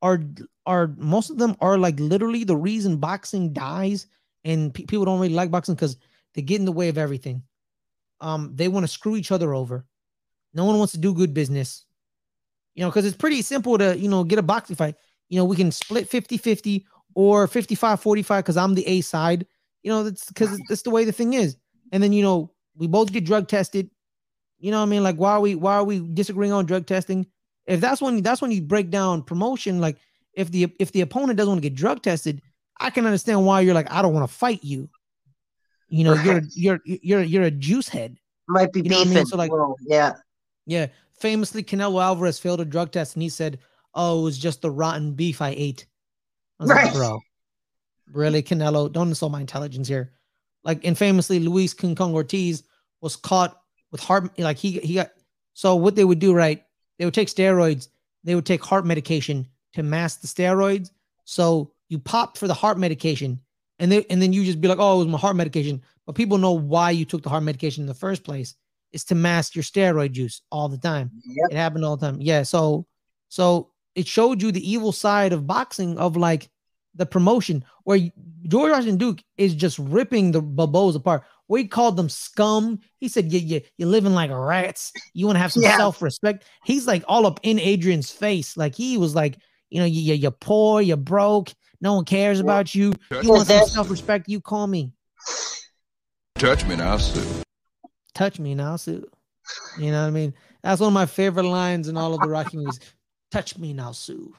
[0.00, 0.22] are
[0.66, 4.06] are most of them are like literally the reason boxing dies
[4.44, 5.96] and pe- people don't really like boxing because
[6.34, 7.42] they get in the way of everything.
[8.20, 9.84] Um, they want to screw each other over.
[10.54, 11.84] No one wants to do good business.
[12.74, 14.94] You know, because it's pretty simple to, you know, get a boxing fight.
[15.28, 19.46] You know, we can split 50-50 or 55-45 because I'm the A side.
[19.82, 21.56] You know, that's because that's the way the thing is.
[21.90, 23.90] And then, you know, we both get drug tested.
[24.58, 25.02] You know what I mean?
[25.02, 27.26] Like, why are we why are we disagreeing on drug testing?
[27.66, 29.96] If that's when that's when you break down promotion, like
[30.34, 32.40] if the if the opponent doesn't want to get drug tested,
[32.80, 34.88] I can understand why you're like, I don't want to fight you.
[35.88, 38.16] You know, you're you're you're you're a juice head.
[38.48, 39.16] might be You know what I beefing.
[39.16, 39.26] mean?
[39.26, 39.50] So, like-
[39.86, 40.12] yeah,
[40.66, 40.86] Yeah.
[41.20, 43.58] Famously, Canelo Alvarez failed a drug test and he said,
[43.94, 45.86] Oh, it was just the rotten beef I ate.
[46.58, 46.94] I was like, Right.
[46.94, 47.20] bro.
[48.10, 50.12] Really, Canelo, don't insult my intelligence here.
[50.64, 52.62] Like, and famously, Luis King Kong Ortiz
[53.00, 55.10] was caught with heart, like he he got
[55.54, 56.62] so what they would do, right?
[56.98, 57.88] They would take steroids,
[58.24, 60.90] they would take heart medication to mask the steroids.
[61.24, 63.40] So you pop for the heart medication,
[63.78, 65.82] and then and then you just be like, Oh, it was my heart medication.
[66.06, 68.54] But people know why you took the heart medication in the first place.
[68.92, 71.10] It's to mask your steroid use all the time.
[71.24, 71.50] yep.
[71.50, 72.20] It happened all the time.
[72.20, 72.42] Yeah.
[72.42, 72.86] So
[73.28, 76.48] so it showed you the evil side of boxing of like
[76.94, 77.98] the promotion where
[78.48, 81.24] George Washington Duke is just ripping the Balboas apart.
[81.48, 82.78] We called them scum.
[82.98, 84.92] He said, "You you you're living like rats.
[85.14, 85.76] You want to have some Yeah.
[85.76, 88.56] self respect." He's like all up in Adrian's face.
[88.56, 89.38] Like he was like,
[89.70, 91.52] you know, you you- you're poor, you're broke.
[91.80, 92.92] No one cares about you.
[93.22, 94.28] You want some self respect?
[94.28, 94.92] You call me.
[96.36, 97.42] touch me now, Sue.
[98.14, 99.06] Touch me now, Sue.
[99.78, 100.34] You know what I mean?
[100.62, 102.78] That's one of my favorite lines in all of the Rocky movies.
[103.30, 104.34] Touch me now, Sue.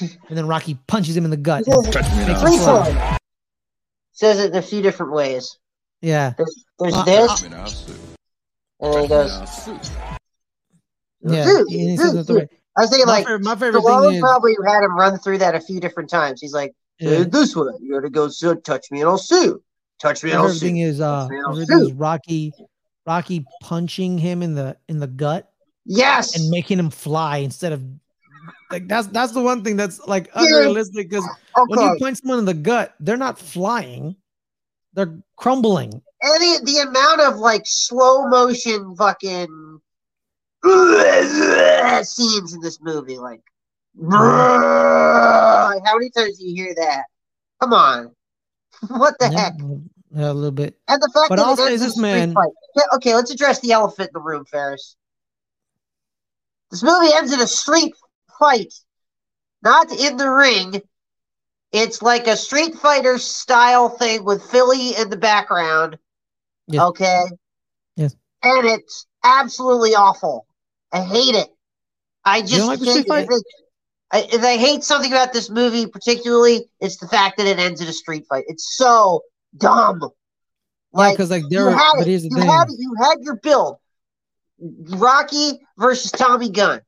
[0.00, 1.64] And then Rocky punches him in the gut.
[1.66, 1.76] Touch
[2.12, 2.34] me Makes now.
[2.34, 2.92] me Free fly.
[2.92, 3.16] flow.
[4.12, 5.58] Says it in a few different ways.
[6.02, 6.34] Yeah.
[6.36, 7.94] There's, there's Uh, this, Touch me now, Sue.
[8.80, 9.68] and then he goes.
[11.22, 11.44] Yeah.
[11.44, 13.54] "Zoo, He- he zoo, says it the zoo." I was thinking My, like favorite, my
[13.56, 16.40] favorite thing Stallone is probably had him run through that a few different times.
[16.40, 19.62] He's like, "Say yeah, this way, you gotta go so touch me and I'll sue.
[20.00, 20.82] Touch me and I'll favorite thing sue.
[20.82, 21.92] is uh me I'll is sue.
[21.94, 22.52] Rocky
[23.06, 25.50] Rocky punching him in the in the gut
[25.84, 26.38] Yes.
[26.38, 27.82] and making him fly instead of
[28.70, 31.24] like that's that's the one thing that's like unrealistic because
[31.66, 34.16] when you punch someone in the gut, they're not flying,
[34.94, 36.02] they're crumbling.
[36.22, 39.80] And the, the amount of like slow motion fucking
[42.04, 43.40] scenes in this movie, like,
[44.10, 47.04] how many times do you hear that?
[47.60, 48.14] Come on.
[48.88, 49.54] What the Yeah, heck?
[50.14, 50.78] yeah, a little bit.
[50.88, 52.34] And the fact But that I'll say this, man.
[52.34, 52.48] fight.
[52.94, 54.96] Okay, let's address the elephant in the room, Fares.
[56.70, 57.94] This movie ends in a street
[58.40, 58.74] fight,
[59.62, 60.82] not in the ring.
[61.72, 65.98] It's like a Street Fighter style thing with Philly in the background.
[66.66, 66.82] Yes.
[66.82, 67.24] Okay.
[67.94, 68.16] Yes.
[68.42, 70.46] And it's absolutely awful.
[70.92, 71.48] I hate it.
[72.24, 73.28] I just like the can't- street fight?
[74.12, 77.80] I, if I hate something about this movie, particularly, it's the fact that it ends
[77.80, 78.42] in a street fight.
[78.48, 79.20] It's so
[79.56, 80.00] dumb.
[80.02, 80.08] Yeah,
[80.92, 82.10] Like because like you there, had but it.
[82.10, 82.48] here's the You thing.
[82.48, 83.76] had you had your build.
[84.58, 86.80] Rocky versus Tommy Gunn.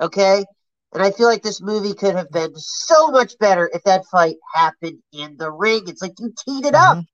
[0.00, 0.44] Okay?
[0.92, 4.36] And I feel like this movie could have been so much better if that fight
[4.54, 5.84] happened in the ring.
[5.86, 6.98] It's like you teed it up.
[6.98, 7.06] Mhm.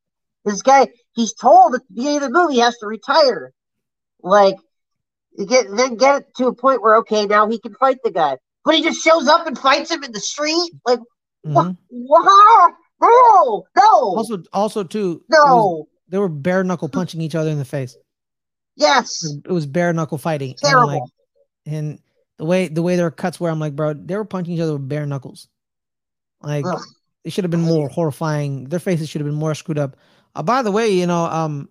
[0.46, 3.52] This guy, he's told at the beginning of the movie he has to retire.
[4.22, 4.56] Like,
[5.36, 8.10] you get then get it to a point where okay, now he can fight the
[8.10, 8.38] guy.
[8.64, 10.72] But he just shows up and fights him in the street?
[10.86, 11.00] Like,
[11.42, 11.66] what?
[11.66, 11.76] Mhm.
[11.90, 12.74] What?
[12.98, 15.88] No, no, Also, also too, it was- no.
[16.08, 17.94] they were bare knuckle punching each other in the face.
[18.74, 19.22] Yes.
[19.44, 20.52] It was bare knuckle fighting.
[20.52, 20.88] And Terrible.
[21.00, 21.02] like,
[21.66, 21.98] and
[22.38, 24.74] the way the way their cuts were, I'm like, bro, they were punching each other
[24.74, 25.48] with bare knuckles.
[26.42, 26.80] Like Ugh.
[27.24, 28.64] it should have been more horrifying.
[28.64, 29.96] Their faces should have been more screwed up.
[30.34, 31.68] Uh, by the way, you know, um,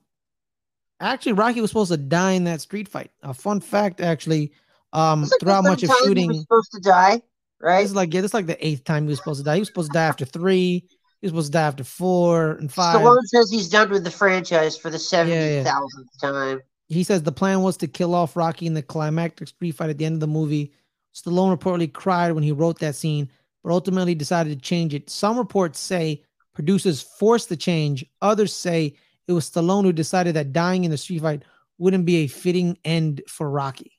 [0.99, 3.11] actually, Rocky was supposed to die in that street fight.
[3.21, 4.51] A fun fact, actually,
[4.93, 7.21] Um, like throughout much of time he shooting, was supposed to die,
[7.59, 7.81] right?
[7.81, 9.55] this is like yeah, this is like the eighth time he was supposed to die.
[9.55, 10.87] He was supposed to die after three.
[11.21, 13.01] He was supposed to die after four and five.
[13.01, 15.63] Stallone says he's done with the franchise for the seventy yeah.
[15.63, 16.61] thousandth time.
[16.87, 19.97] He says the plan was to kill off Rocky in the climactic street fight at
[19.97, 20.71] the end of the movie.
[21.15, 23.29] Stallone reportedly cried when he wrote that scene,
[23.63, 25.09] but ultimately decided to change it.
[25.09, 28.05] Some reports say producers forced the change.
[28.21, 28.95] Others say
[29.27, 31.43] it was Stallone who decided that dying in the street fight
[31.77, 33.93] wouldn't be a fitting end for Rocky.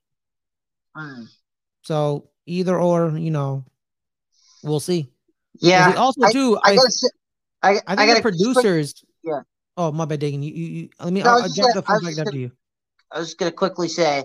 [0.95, 1.25] Hmm.
[1.83, 3.65] So either or, you know,
[4.63, 5.09] we'll see.
[5.59, 7.11] Yeah, Also, I- too, I I, gotta
[7.63, 9.05] I, I I, think gotta the producers.
[9.25, 9.41] yeah.
[9.77, 10.43] Oh my bad, Dagan.
[10.43, 11.23] You, you, you let me.
[11.23, 12.53] No, I I'll, I'll jump the phone back after gonna- you.
[13.13, 14.25] I was just gonna quickly say.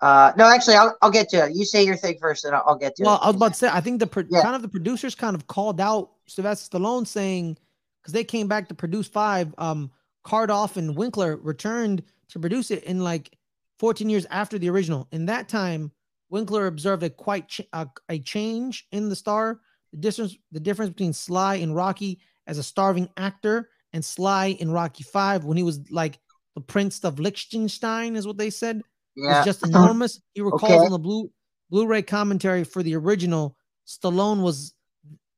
[0.00, 1.54] Uh, no, actually, I'll, I'll get to it.
[1.54, 3.18] You say your thing first, and I'll, I'll get to Well, it.
[3.18, 4.42] Well, I was about to say, I think the pro- Yeah.
[4.42, 7.56] kind of the producers kind of called out Sylvester Stallone saying
[8.00, 9.54] because they came back to produce five.
[9.58, 9.92] Um,
[10.26, 13.36] Chartoff and Winkler returned to produce it in like
[13.78, 15.06] 14 years after the original.
[15.12, 15.92] In that time,
[16.30, 19.60] Winkler observed a quite ch- a, a change in the star.
[19.92, 24.72] The difference the difference between Sly and Rocky as a starving actor and Sly in
[24.72, 26.18] Rocky Five when he was like
[26.54, 28.82] the Prince of Liechtenstein is what they said
[29.16, 30.20] yeah, was just enormous.
[30.34, 30.86] He recalls Okay.
[30.86, 31.30] on the blue
[31.70, 34.74] Blu-ray commentary for the original, Stallone was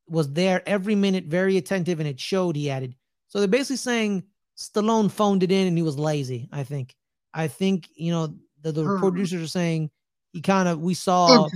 [0.08, 2.56] was there every minute, very attentive, and it showed.
[2.56, 2.94] He added,
[3.28, 4.24] so they're basically saying
[4.58, 6.48] Stallone phoned it in and he was lazy.
[6.52, 6.94] I think.
[7.32, 8.98] I think you know the, the Hmm.
[8.98, 9.90] producers are saying
[10.32, 11.48] he kind of we saw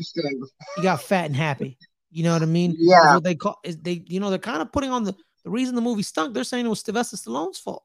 [0.76, 1.76] he got fat and happy.
[2.10, 2.74] You know what I mean?
[2.78, 5.50] Yeah, what they call is they you know they're kind of putting on the the
[5.50, 6.34] reason the movie stunk.
[6.34, 7.82] They're saying it was Sylvester Stallone's fault.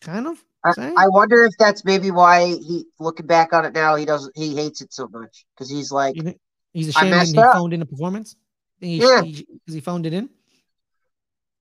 [0.00, 0.42] Kind of.
[0.74, 0.94] saying.
[0.96, 4.54] I wonder if that's maybe why he looking back on it now he doesn't he
[4.56, 6.16] hates it so much because he's like
[6.72, 7.54] he's ashamed and he up.
[7.54, 8.36] phoned in a performance?
[8.80, 9.20] He, Yeah.
[9.20, 10.30] cause he phoned it in?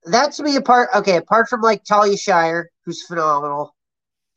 [0.05, 3.75] that to me apart okay apart from like Talia Shire who's phenomenal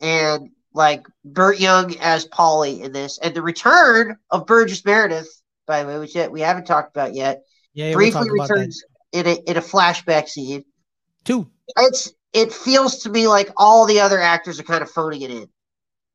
[0.00, 5.28] and like Burt Young as Paulie in this and the return of Burgess Meredith
[5.66, 7.42] by the way which yet we haven't talked about yet
[7.74, 8.32] Yeah, we'll briefly that.
[8.32, 10.64] returns in a in a flashback scene
[11.24, 11.48] Two.
[11.76, 15.30] it's it feels to me like all the other actors are kind of phoning it
[15.30, 15.48] in.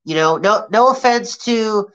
[0.06, 1.88] You know, no no offense to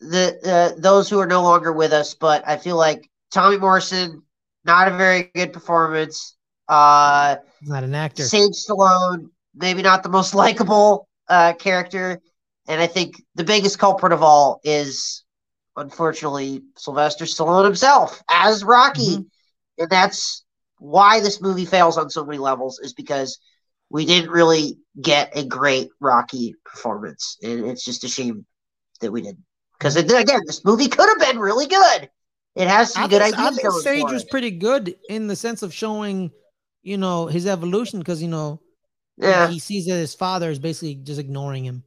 [0.00, 0.38] the
[0.76, 4.22] uh, those who are no longer with us, but I feel like Tommy Morrison
[4.64, 6.24] not a very good performance.
[6.68, 8.22] Uh, not an actor.
[8.22, 12.20] Sage Stallone maybe not the most likable uh, character,
[12.68, 15.24] and I think the biggest culprit of all is
[15.76, 19.26] unfortunately Sylvester Stallone himself as Rocky, Mhm.
[19.78, 20.41] and that's
[20.82, 23.38] why this movie fails on so many levels is because
[23.90, 28.46] we didn't really get a great Rocky performance, and it's just a shame
[29.00, 29.44] that we didn't.
[29.78, 32.10] Because again, this movie could have been really good.
[32.56, 34.30] It has some I good think, I think Sage was it.
[34.30, 36.32] pretty good in the sense of showing,
[36.82, 38.62] you know, his evolution because you know
[39.16, 41.84] Yeah, he sees that his father is basically just ignoring him.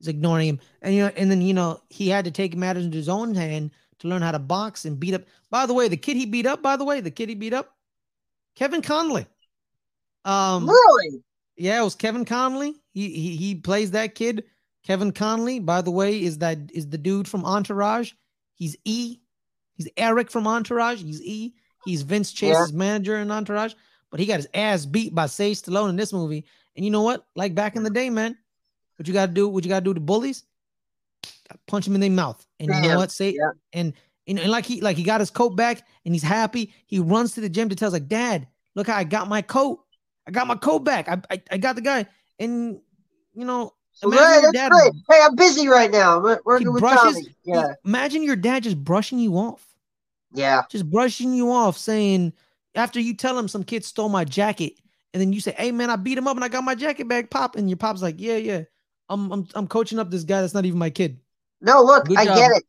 [0.00, 2.84] He's ignoring him, and you know, and then you know he had to take matters
[2.86, 5.24] into his own hand to learn how to box and beat up.
[5.50, 7.54] By the way, the kid he beat up, by the way, the kid he beat
[7.54, 7.77] up,
[8.58, 9.26] Kevin Connolly.
[10.24, 11.22] Um, really.
[11.56, 12.74] Yeah, it was Kevin Connolly.
[12.92, 14.44] He he he plays that kid.
[14.84, 18.12] Kevin Connolly, by the way, is that is the dude from Entourage.
[18.54, 19.18] He's E.
[19.74, 21.02] He's Eric from Entourage.
[21.02, 21.54] He's E.
[21.84, 23.74] He's Vince Chase's manager in Entourage.
[24.10, 26.44] But he got his ass beat by Sage Stallone in this movie.
[26.74, 27.26] And you know what?
[27.36, 28.36] Like back in the day, man,
[28.96, 29.48] what you gotta do?
[29.48, 30.44] What you gotta do to bullies?
[31.66, 32.44] Punch him in the mouth.
[32.58, 33.12] And you know what?
[33.12, 33.52] Say yeah.
[33.72, 33.92] and
[34.28, 36.72] and, and like he like he got his coat back and he's happy.
[36.86, 39.42] He runs to the gym to tell us like, Dad, look how I got my
[39.42, 39.80] coat.
[40.26, 41.08] I got my coat back.
[41.08, 42.06] I I, I got the guy.
[42.38, 42.80] And
[43.34, 44.72] you know, imagine that's dad.
[45.10, 46.18] Hey, I'm busy right now.
[46.18, 47.34] I'm working with brushes- Tommy.
[47.44, 49.66] Yeah, imagine your dad just brushing you off.
[50.32, 50.62] yeah.
[50.70, 52.32] Just brushing you off, saying
[52.74, 54.74] after you tell him some kid stole my jacket,
[55.14, 57.08] and then you say, Hey man, I beat him up and I got my jacket
[57.08, 57.56] back, pop.
[57.56, 58.62] And your pop's like, Yeah, yeah.
[59.08, 61.18] I'm I'm I'm coaching up this guy that's not even my kid.
[61.62, 62.36] No, look, Good I job.
[62.36, 62.64] get it.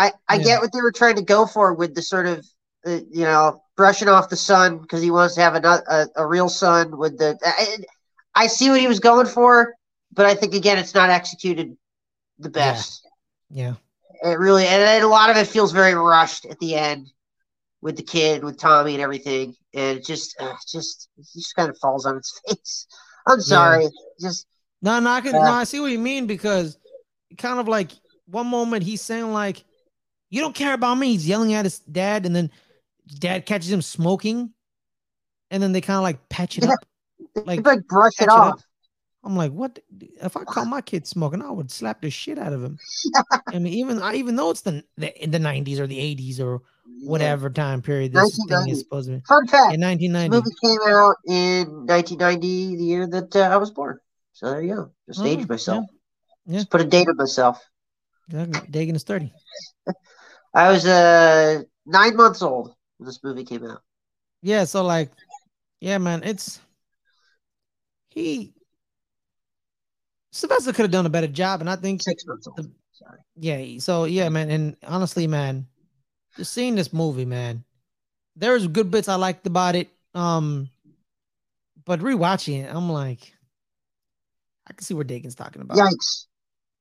[0.00, 0.44] I I Yeah.
[0.44, 2.46] get what they were trying to go for with the sort of
[2.86, 6.26] uh, you know brushing off the sun because he wants to have a, a a
[6.26, 7.38] real son with the.
[7.44, 7.76] I,
[8.34, 9.74] I see what he was going for,
[10.12, 11.76] but I think again it's not executed
[12.38, 13.06] the best.
[13.50, 13.74] Yeah.
[14.22, 17.10] It really and, a lot of it feels very rushed at the end
[17.82, 21.68] with the kid with Tommy and everything, and it just uh, just it just kind
[21.68, 22.86] of falls on its face.
[23.26, 23.86] I'm sorry,
[24.18, 24.46] just
[24.80, 25.44] No, no, I can Yeah.
[25.44, 26.78] no, I see what you mean because
[27.36, 27.92] kind of like
[28.26, 29.64] one moment he's saying like,
[30.30, 32.50] "You don't care about me." He's yelling at his dad, and then
[33.18, 34.52] dad catches him smoking,
[35.50, 36.74] and then they kind of like patch it Yeah.
[36.74, 36.86] up.
[37.46, 38.64] Like, like, brush it it off.
[39.22, 39.78] I'm like, what?
[40.22, 42.78] If I caught my kid smoking, I would slap the shit out of him.
[43.52, 46.40] I mean, even I even though it's the, the in the 90s or the 80s
[46.40, 46.62] or
[47.02, 49.22] whatever time period this thing is supposed to be.
[49.26, 50.36] Fun fact: In This 1990.
[50.36, 53.98] movie came out in 1990, the year that uh, I was born.
[54.32, 54.92] So there you go.
[55.08, 55.84] Just Oh, aged myself.
[56.46, 56.58] yeah.
[56.58, 57.62] Just put a date on myself.
[58.30, 59.32] Dagan is 30.
[60.54, 63.82] I was uh nine months old when this movie came out.
[64.42, 65.10] Yeah, so like,
[65.80, 66.60] yeah, man, it's
[68.10, 68.52] he
[70.32, 72.56] Sylvester could have done a better job, and I think Six months old.
[72.56, 73.18] The- Sorry.
[73.36, 73.78] yeah.
[73.78, 75.66] So yeah, man, and honestly, man,
[76.36, 77.64] just seeing this movie, man,
[78.36, 79.88] there's good bits I liked about it.
[80.14, 80.68] Um,
[81.86, 83.32] but rewatching it, I'm like,
[84.66, 85.78] I can see what Dagan's talking about.
[85.78, 86.26] Yikes.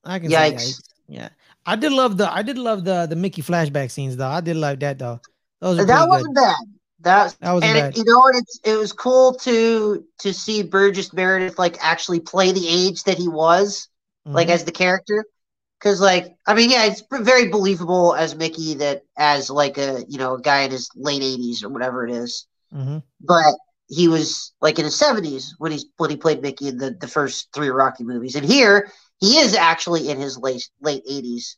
[0.04, 0.60] I can Yikes.
[0.62, 0.72] see.
[0.72, 0.82] Yikes.
[1.08, 1.30] Yeah,
[1.66, 4.28] I did love the I did love the the Mickey flashback scenes though.
[4.28, 5.20] I did like that though.
[5.62, 6.42] Those that wasn't good.
[6.42, 6.56] bad.
[7.02, 7.94] That That wasn't and bad.
[7.94, 8.36] it, you know what?
[8.36, 13.18] It's it was cool to to see Burgess Meredith like actually play the age that
[13.18, 13.88] he was,
[14.26, 14.52] like Mhm.
[14.52, 15.26] as the character.
[15.80, 20.18] Because like I mean, yeah, it's very believable as Mickey that as like a you
[20.18, 22.48] know a guy in his late eighties or whatever it is.
[22.74, 23.04] Mhm.
[23.22, 23.54] But
[23.88, 27.08] he was like in his seventies when he's when he played Mickey in the the
[27.08, 31.58] first three Rocky movies, and here he is actually in his late late 80s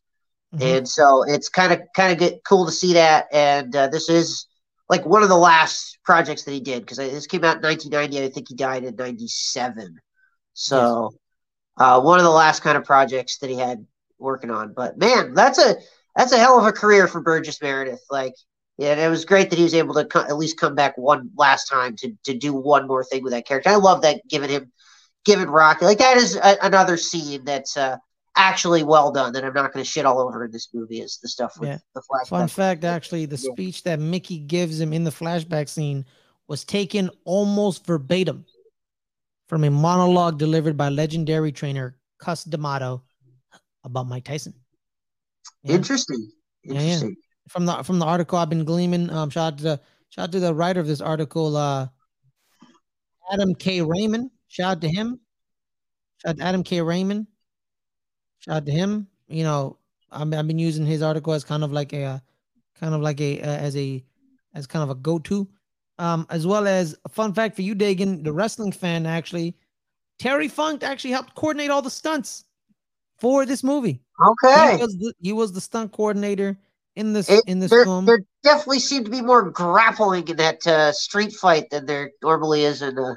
[0.54, 0.80] Mhm.
[0.80, 3.28] and so it's kind of kind of get cool to see that.
[3.32, 4.47] And uh, this is
[4.89, 8.24] like one of the last projects that he did because this came out in 1990
[8.24, 10.00] i think he died in 97
[10.54, 11.12] so
[11.78, 13.86] uh, one of the last kind of projects that he had
[14.19, 14.74] working on.
[14.74, 15.76] But man that's a
[16.15, 18.02] that's a hell of a career for burgess meredith.
[18.10, 18.34] Like
[18.78, 20.97] yeah, and it was great that he was able to co- at least come back
[20.97, 23.69] one last time to to do one more thing with that character.
[23.69, 24.71] I love that giving him,
[25.26, 27.98] giving Rocky like that is a, another scene that's uh,
[28.36, 29.34] actually well done.
[29.34, 31.70] That I'm not going to shit all over in this movie is the stuff with
[31.70, 31.78] Yeah.
[31.94, 32.28] the flashback.
[32.28, 33.52] Fun fact, actually, the Yeah.
[33.52, 36.06] speech that Mickey gives him in the flashback scene
[36.48, 38.46] was taken almost verbatim
[39.48, 43.04] from a monologue delivered by legendary trainer Cus D'Amato
[43.84, 44.54] about Mike Tyson.
[45.64, 45.76] Yeah.
[45.76, 46.32] Interesting.
[46.64, 46.80] Yeah, yeah.
[46.82, 47.16] Interesting.
[47.50, 49.80] From the from the article I've been gleaming, um, shout out to the
[50.10, 51.88] shout out to the writer of this article, uh,
[53.32, 53.82] Adam K.
[53.82, 54.30] Raymond.
[54.52, 55.20] Shout out to him.
[56.22, 56.82] Shout out to Adam K.
[56.82, 57.26] Raymond.
[58.40, 59.08] Shout out to him.
[59.30, 59.78] You know,
[60.12, 62.20] I'm, I've been using his article as kind of like a, uh,
[62.78, 64.04] kind of like a uh, as a
[64.54, 65.48] as kind of a go-to,
[66.00, 69.06] um, as well as a fun fact for you, Dagan, the wrestling fan.
[69.06, 69.56] Actually,
[70.20, 72.44] Terry Funk actually helped coordinate all the stunts
[73.20, 74.02] for this movie.
[74.44, 74.76] Okay.
[74.76, 76.60] He was the, he was the stunt coordinator
[76.98, 78.04] in this It- in this there, film.
[78.06, 82.66] there definitely seemed to be more grappling in that uh, street fight than there normally
[82.66, 83.16] is in uh,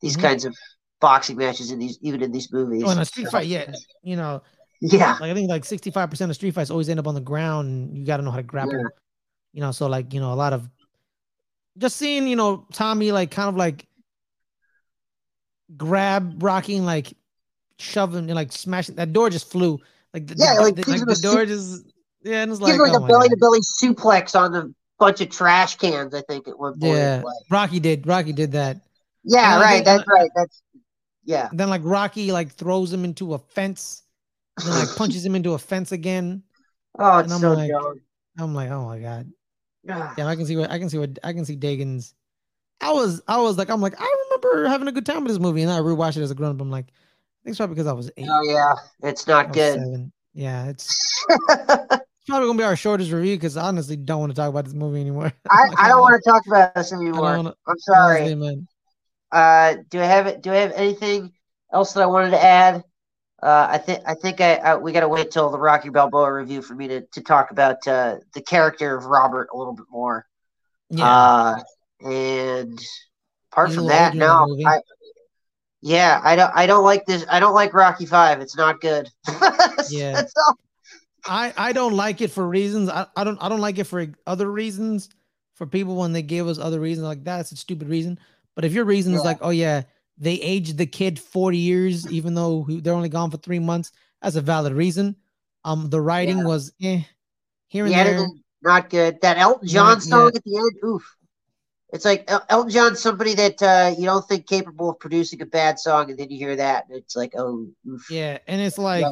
[0.00, 0.22] these Mhm.
[0.22, 0.56] kinds of
[1.00, 2.82] boxing matches in these even in these movies.
[2.86, 4.42] Oh, in a street fight, yeah, you know,
[4.80, 5.12] Yeah.
[5.20, 7.20] like I think like sixty five percent of street fights always end up on the
[7.20, 8.74] ground, and you got to know how to grapple.
[8.74, 8.84] Yeah.
[9.52, 10.68] You know, so like you know a lot of
[11.78, 13.86] just seeing you know Tommy like kind of like
[15.76, 17.14] grab Rocky and like
[17.78, 19.78] shoving and like smashing that door just flew
[20.12, 21.84] like the, Yeah, the, like, the, like, the door sup- just
[22.22, 23.34] yeah, and it's like, like oh a belly God.
[23.34, 24.66] to belly suplex on a
[24.98, 26.14] bunch of trash cans.
[26.14, 26.92] I think at one point.
[26.94, 28.80] yeah, Like, Rocky did Rocky did that.
[29.24, 29.72] Yeah, And right.
[29.74, 30.30] think- That's right.
[30.34, 30.62] That's
[31.24, 31.48] yeah.
[31.52, 34.02] Then like Rocky like throws him into a fence,
[34.58, 36.42] and then like punches him into a fence again.
[36.98, 37.70] Oh, it's I'm so like-.
[38.38, 39.30] I'm like, oh my god.
[39.88, 40.14] Ah.
[40.18, 42.14] Yeah, I can see what I can see what I can see Dagan's.
[42.80, 45.38] I was I was like I'm like I remember having a good time with this
[45.40, 46.60] movie, and I rewatched it as a grown up.
[46.60, 49.74] I'm like, I think it's probably because I was eight, Oh yeah, it's not good.
[49.74, 50.12] seven.
[50.32, 50.86] Yeah, it's
[51.28, 54.64] it's probably gonna be our shortest review because I honestly don't want to talk about
[54.64, 55.32] this movie anymore.
[55.50, 57.20] I, I don't want to talk about this anymore.
[57.22, 58.18] wanna- I'm sorry.
[58.20, 58.66] honestly, man.
[59.32, 60.42] Uh, do I have it?
[60.42, 61.32] Do I have anything
[61.72, 62.84] else that I wanted to add?
[63.42, 66.32] Uh, I think I think I, I we got to wait till the Rocky Balboa
[66.32, 69.86] review for me to, to talk about uh, the character of Robert a little bit
[69.90, 70.26] more.
[70.90, 71.62] Yeah, Uh,
[72.00, 72.78] and
[73.50, 74.70] apart a from that, older in that no.
[74.70, 74.80] I,
[75.82, 77.24] yeah, I don't I don't like this.
[77.30, 78.40] I don't like Rocky Five.
[78.40, 79.08] It's not good.
[79.90, 80.22] Yeah.
[81.26, 82.88] I I don't like it for reasons.
[82.88, 85.08] I, I don't I don't like it for other reasons.
[85.54, 88.18] For people when they give us other reasons like that's a stupid reason.
[88.56, 89.28] But if your reason is Yeah.
[89.28, 89.82] like, oh yeah,
[90.18, 94.36] they aged the kid forty years even though they're only gone for three months, that's
[94.36, 95.16] a valid reason.
[95.64, 96.44] Um, the writing Yeah.
[96.44, 97.02] was eh,
[97.68, 98.06] here and The there.
[98.06, 99.20] editing, not good.
[99.22, 100.10] That Elton John Right, yeah.
[100.10, 101.16] song at the end, oof.
[101.92, 105.46] It's like El- Elton John's somebody that uh, you don't think capable of producing a
[105.46, 108.10] bad song, and then you hear that, and it's like, oh, oof.
[108.10, 109.06] Yeah, and it's like.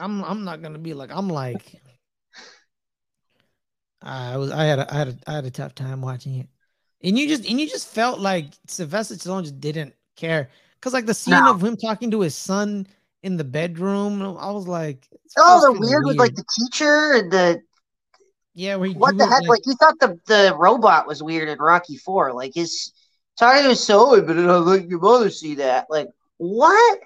[0.00, 1.80] I'm I'm not gonna be like I'm like
[4.02, 6.48] I was I had a, I had a, I had a tough time watching it,
[7.04, 11.06] and you just and you just felt like Sylvester Stallone just didn't care because like
[11.06, 11.52] the scene No.
[11.54, 12.86] of him talking to his son
[13.22, 17.30] in the bedroom, I was like, Oh, the kinda weird, with like the teacher and
[17.32, 17.62] the
[18.54, 19.48] yeah, where he, what the heck?
[19.48, 22.32] Like, he thought the the robot was weird in Rocky Four.
[22.32, 22.92] Like his
[23.38, 25.86] talking to his son, but I let your mother see that.
[25.90, 27.00] Like what?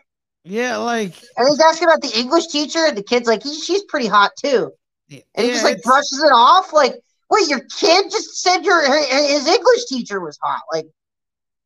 [0.44, 3.84] yeah, like And he's asking about the English teacher, and the kid's like, he, she's
[3.84, 4.72] pretty hot too.
[5.08, 6.72] yeah, And he just like brushes it off.
[6.72, 6.94] Like,
[7.30, 10.62] wait, your kid just said your his English teacher was hot.
[10.72, 10.86] Like,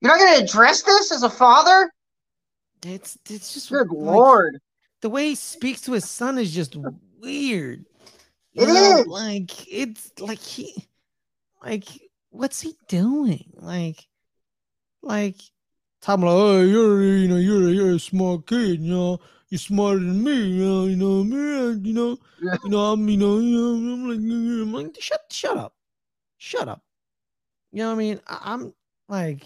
[0.01, 1.91] you're not going to address this as a father?
[2.85, 4.61] it's it's just Good like, lord.
[5.01, 6.77] the way he speaks to his son is just
[7.21, 7.85] weird.
[8.55, 9.07] It know, is.
[9.07, 10.89] like it's like he
[11.63, 11.85] like
[12.31, 13.53] what's he doing?
[13.55, 14.07] Like
[15.03, 15.37] like
[16.01, 19.21] talking like, oh you're you know you're you're a smart kid, you know,
[19.53, 21.37] you're smarter than me, you know, you know, me,
[21.87, 22.17] you know,
[22.65, 25.75] you know, I'm you know, I'm like, I'm like shut shut up.
[26.39, 26.81] Shut up.
[27.71, 28.21] You know what I mean?
[28.27, 28.73] I, I'm
[29.11, 29.45] like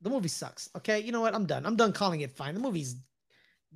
[0.00, 0.70] the movie sucks.
[0.78, 1.34] Okay, you know what?
[1.34, 1.66] I'm done.
[1.66, 2.54] I'm done calling it fine.
[2.54, 2.96] The movie's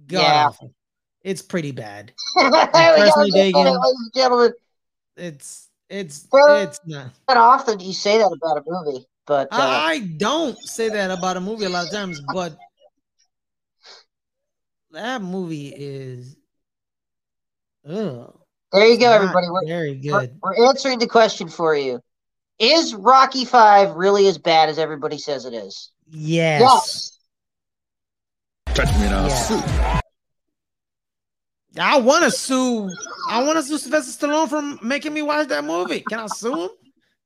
[0.06, 0.46] god Yeah.
[0.46, 0.74] awful.
[1.20, 2.14] It's pretty bad.
[2.34, 4.52] There we ladies Dagan- and gentlemen.
[5.18, 7.08] It's it's Well, it's not.
[7.28, 10.88] Not often do you say that about a movie, but uh, I, I don't say
[10.88, 12.56] that about a movie a lot of times, but
[14.94, 16.36] that movie is
[17.88, 18.38] ugh,
[18.72, 19.46] there you go, not everybody.
[19.50, 20.38] We're, very we're, good.
[20.42, 22.00] we're answering the question for you.
[22.58, 25.90] Is Rocky Five really as bad as everybody says it is?
[26.10, 26.60] Yes.
[26.60, 27.18] Yes.
[28.76, 29.34] Touch me and I'll Yeah.
[29.34, 30.00] sue.
[31.76, 32.90] I want to sue.
[33.28, 36.00] I want to sue Sylvester Stallone for making me watch that movie.
[36.00, 36.70] Can I sue him?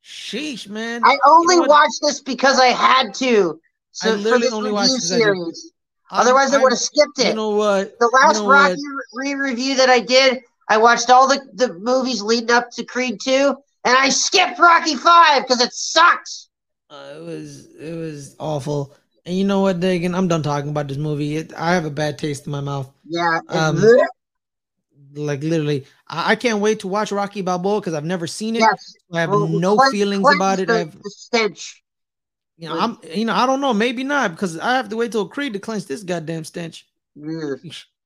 [0.02, 1.04] Sheesh, man.
[1.04, 3.60] I only You know watched this because I had to.
[3.92, 5.72] So I for literally only review watched it 'cause I series.
[6.10, 7.28] Otherwise, I I'm- would have skipped it.
[7.28, 7.98] You know what?
[7.98, 8.76] the last you know Rocky
[9.14, 13.54] re-review that I did, I watched all the, the movies leading up to Creed 2,
[13.84, 16.48] and I skipped Rocky 5 because it sucks.
[16.90, 18.94] Uh, it was it was awful.
[19.26, 20.16] And you know what, Dagan?
[20.16, 21.36] I'm done talking about this movie.
[21.36, 22.90] It, I have a bad taste in my mouth.
[23.06, 23.40] Yeah.
[23.48, 23.78] Um,
[25.14, 28.60] Like literally, I, I can't wait to watch Rocky Balboa because I've never seen it.
[28.60, 28.94] yes.
[29.12, 30.68] I have Well, no feelings about it.
[30.68, 31.82] The, I've, the stench.
[32.58, 33.72] You know, I'm, you know, I don't know.
[33.72, 36.86] Maybe not because I have to wait till Creed to cleanse this goddamn stench.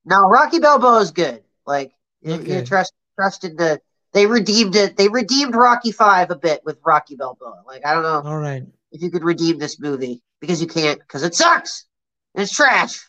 [0.05, 1.43] Now Rocky Balboa is good.
[1.65, 3.79] Like, you, you trust trusted the.
[4.11, 4.97] They redeemed it.
[4.97, 7.63] They redeemed Rocky 5 a bit with Rocky Balboa.
[7.65, 10.99] Like, I don't know All right, if you could redeem this movie because you can't
[10.99, 11.85] because it sucks.
[12.35, 13.07] It's trash.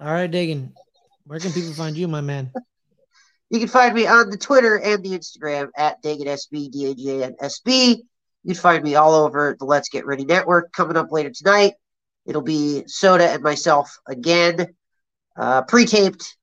[0.00, 0.72] all right, Dagan.
[1.24, 2.52] Where can people find you, my man?
[3.50, 8.04] You can find me on the Twitter and the Instagram at DaganSB, D-A-G-A-N-S-B.
[8.44, 11.74] You can find me all over the Let's Get Ready Network coming up later tonight.
[12.26, 14.74] It'll be Soda and myself again,
[15.36, 16.36] uh, pre-taped,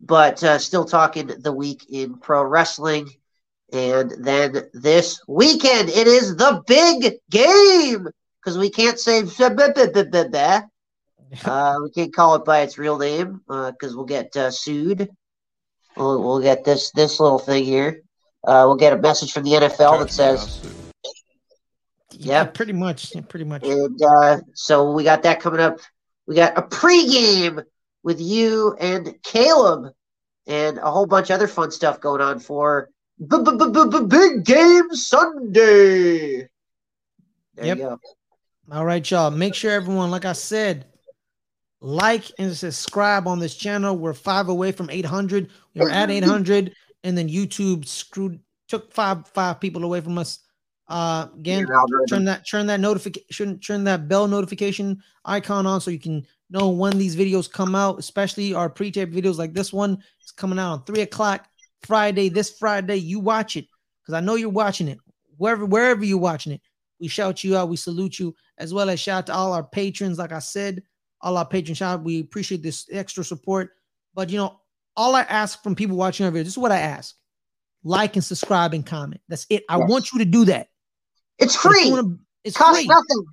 [0.00, 3.08] but uh, still talking the week in pro wrestling.
[3.72, 8.08] And then this weekend, it is the big game
[8.40, 9.22] because we can't say
[11.44, 15.08] uh, we can't call it by its real name because we'll get uh, sued.
[15.96, 18.02] We'll, we'll get this this little thing here.
[18.46, 20.79] Uh, we'll get a message from the NFL that Touch me and I'll says, sue.
[22.26, 23.14] Yeah, pretty much.
[23.14, 23.64] Yeah, pretty much.
[23.64, 25.78] and uh, so we got that coming up.
[26.26, 27.64] We got a pregame
[28.02, 29.92] with you and Caleb,
[30.46, 36.48] and a whole bunch of other fun stuff going on for Big Game Sunday.
[37.54, 37.78] There Yep.
[37.78, 38.00] you go.
[38.72, 39.30] All right, y'all.
[39.30, 40.86] Make sure everyone, like I said,
[41.80, 43.96] like and subscribe on this channel.
[43.96, 45.50] We're five away from 800.
[45.74, 50.38] We are at 800, and then YouTube screwed took five five people away from us.
[50.90, 51.64] Uh, again,
[52.08, 56.68] turn that turn that notification turn that bell notification icon on so you can know
[56.68, 60.02] when these videos come out, especially our pre-tape videos like this one.
[60.20, 61.46] It's coming out on three o'clock
[61.82, 62.28] Friday.
[62.28, 63.66] This Friday, you watch it
[64.02, 64.98] because I know you're watching it.
[65.36, 66.60] Wherever wherever you're watching it,
[66.98, 69.62] we shout you out, we salute you, as well as shout out to all our
[69.62, 70.18] patrons.
[70.18, 70.82] Like I said,
[71.20, 72.00] all our patrons shout.
[72.00, 72.04] out.
[72.04, 73.70] We appreciate this extra support.
[74.12, 74.60] But you know,
[74.96, 77.14] all I ask from people watching our videos, this is what I ask:
[77.84, 79.20] like and subscribe and comment.
[79.28, 79.62] That's it.
[79.68, 79.88] I Yes.
[79.88, 80.66] want you to do that.
[81.40, 81.90] It's But if you free.
[81.92, 82.86] wanna- it's Costs free.
[82.86, 83.24] nothing.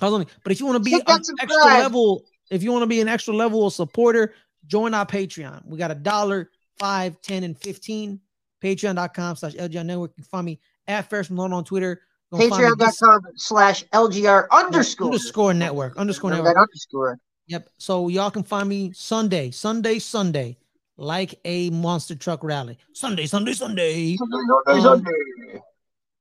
[0.00, 0.28] Costs nothing.
[0.42, 1.34] But if you want to be an extra
[1.64, 4.34] level, if you want to be an extra level supporter,
[4.66, 5.66] join our Patreon.
[5.66, 8.20] We got a dollar, five, ten, and fifteen.
[8.62, 10.10] Patreon.com slash LGR Network.
[10.16, 12.00] You can find me at Fares Muthana on Twitter.
[12.32, 15.06] You can find Patreon.com slash LGR underscore.
[15.06, 15.96] underscore network.
[15.96, 16.56] Underscore network.
[16.56, 17.18] underscore.
[17.46, 17.68] Yep.
[17.78, 20.58] So y'all can find me Sunday, Sunday, Sunday,
[20.96, 22.78] like a monster truck rally.
[22.94, 24.16] Sunday, Sunday, Sunday.
[24.16, 25.10] Sunday, Sunday,
[25.56, 25.62] Um,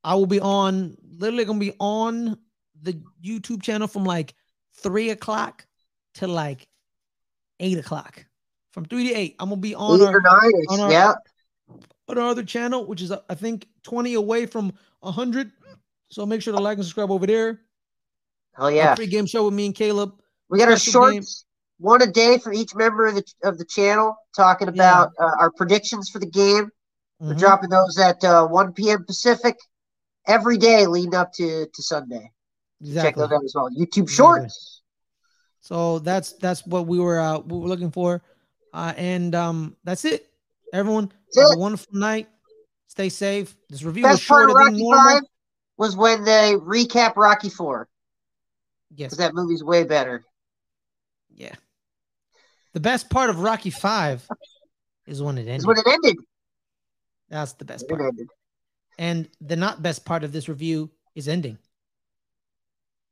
[0.03, 2.37] I will be on literally gonna be on
[2.81, 4.35] the YouTube channel from like
[4.75, 5.65] three o'clock
[6.15, 6.67] to like
[7.59, 8.25] eight o'clock.
[8.71, 10.21] From three to eight, I'm gonna be on Eight our,
[10.69, 11.13] on our- yeah.
[12.07, 15.51] on our other channel, which is uh, I think 20 away from 100.
[16.09, 17.61] So make sure to like and subscribe over there.
[18.55, 18.95] Hell Our yeah.
[18.95, 20.13] pre-game show with me and Caleb.
[20.49, 21.21] We got our special game.
[21.21, 21.45] shorts,
[21.79, 25.51] one a day for each member of the of the channel, talking about uh, our
[25.51, 26.69] predictions for the game.
[27.19, 27.39] We're Mhm.
[27.39, 29.03] dropping those at uh, 1 p.m.
[29.05, 29.55] Pacific
[30.27, 32.31] every day leading up to, to Sunday.
[32.93, 33.69] Check those out as well.
[33.69, 34.13] YouTube Exactly.
[34.13, 34.81] Shorts.
[35.61, 38.21] So that's that's what we were uh, we were looking for,
[38.73, 40.29] uh, and um, that's it.
[40.71, 41.57] Everyone That's have it.
[41.57, 42.29] a wonderful night.
[42.87, 43.55] Stay safe.
[43.69, 44.97] This review was Best part shorter of than normal.
[45.15, 45.23] Five
[45.77, 47.89] was when they recap Rocky Four
[48.95, 50.23] Yes, that movie's way better.
[51.35, 51.55] yeah.
[52.73, 54.25] The best part of Rocky Five
[55.07, 55.67] is when it ended.
[55.67, 56.17] when it ended.
[57.29, 58.01] That's the best It part.
[58.01, 58.27] ended.
[58.97, 61.57] And the not best part of this review is ending.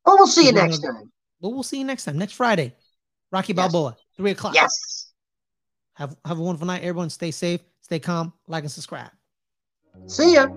[0.05, 1.11] Well, we'll see you next gonna- time.
[1.41, 2.75] But we'll see you next time, next Friday.
[3.31, 3.57] Rocky Yes.
[3.71, 4.55] Balboa, three o'clock.
[4.55, 5.11] Yes.
[5.93, 7.09] Have have a wonderful night, everyone.
[7.09, 9.11] Stay safe, stay calm, like and subscribe.
[10.07, 10.47] See ya.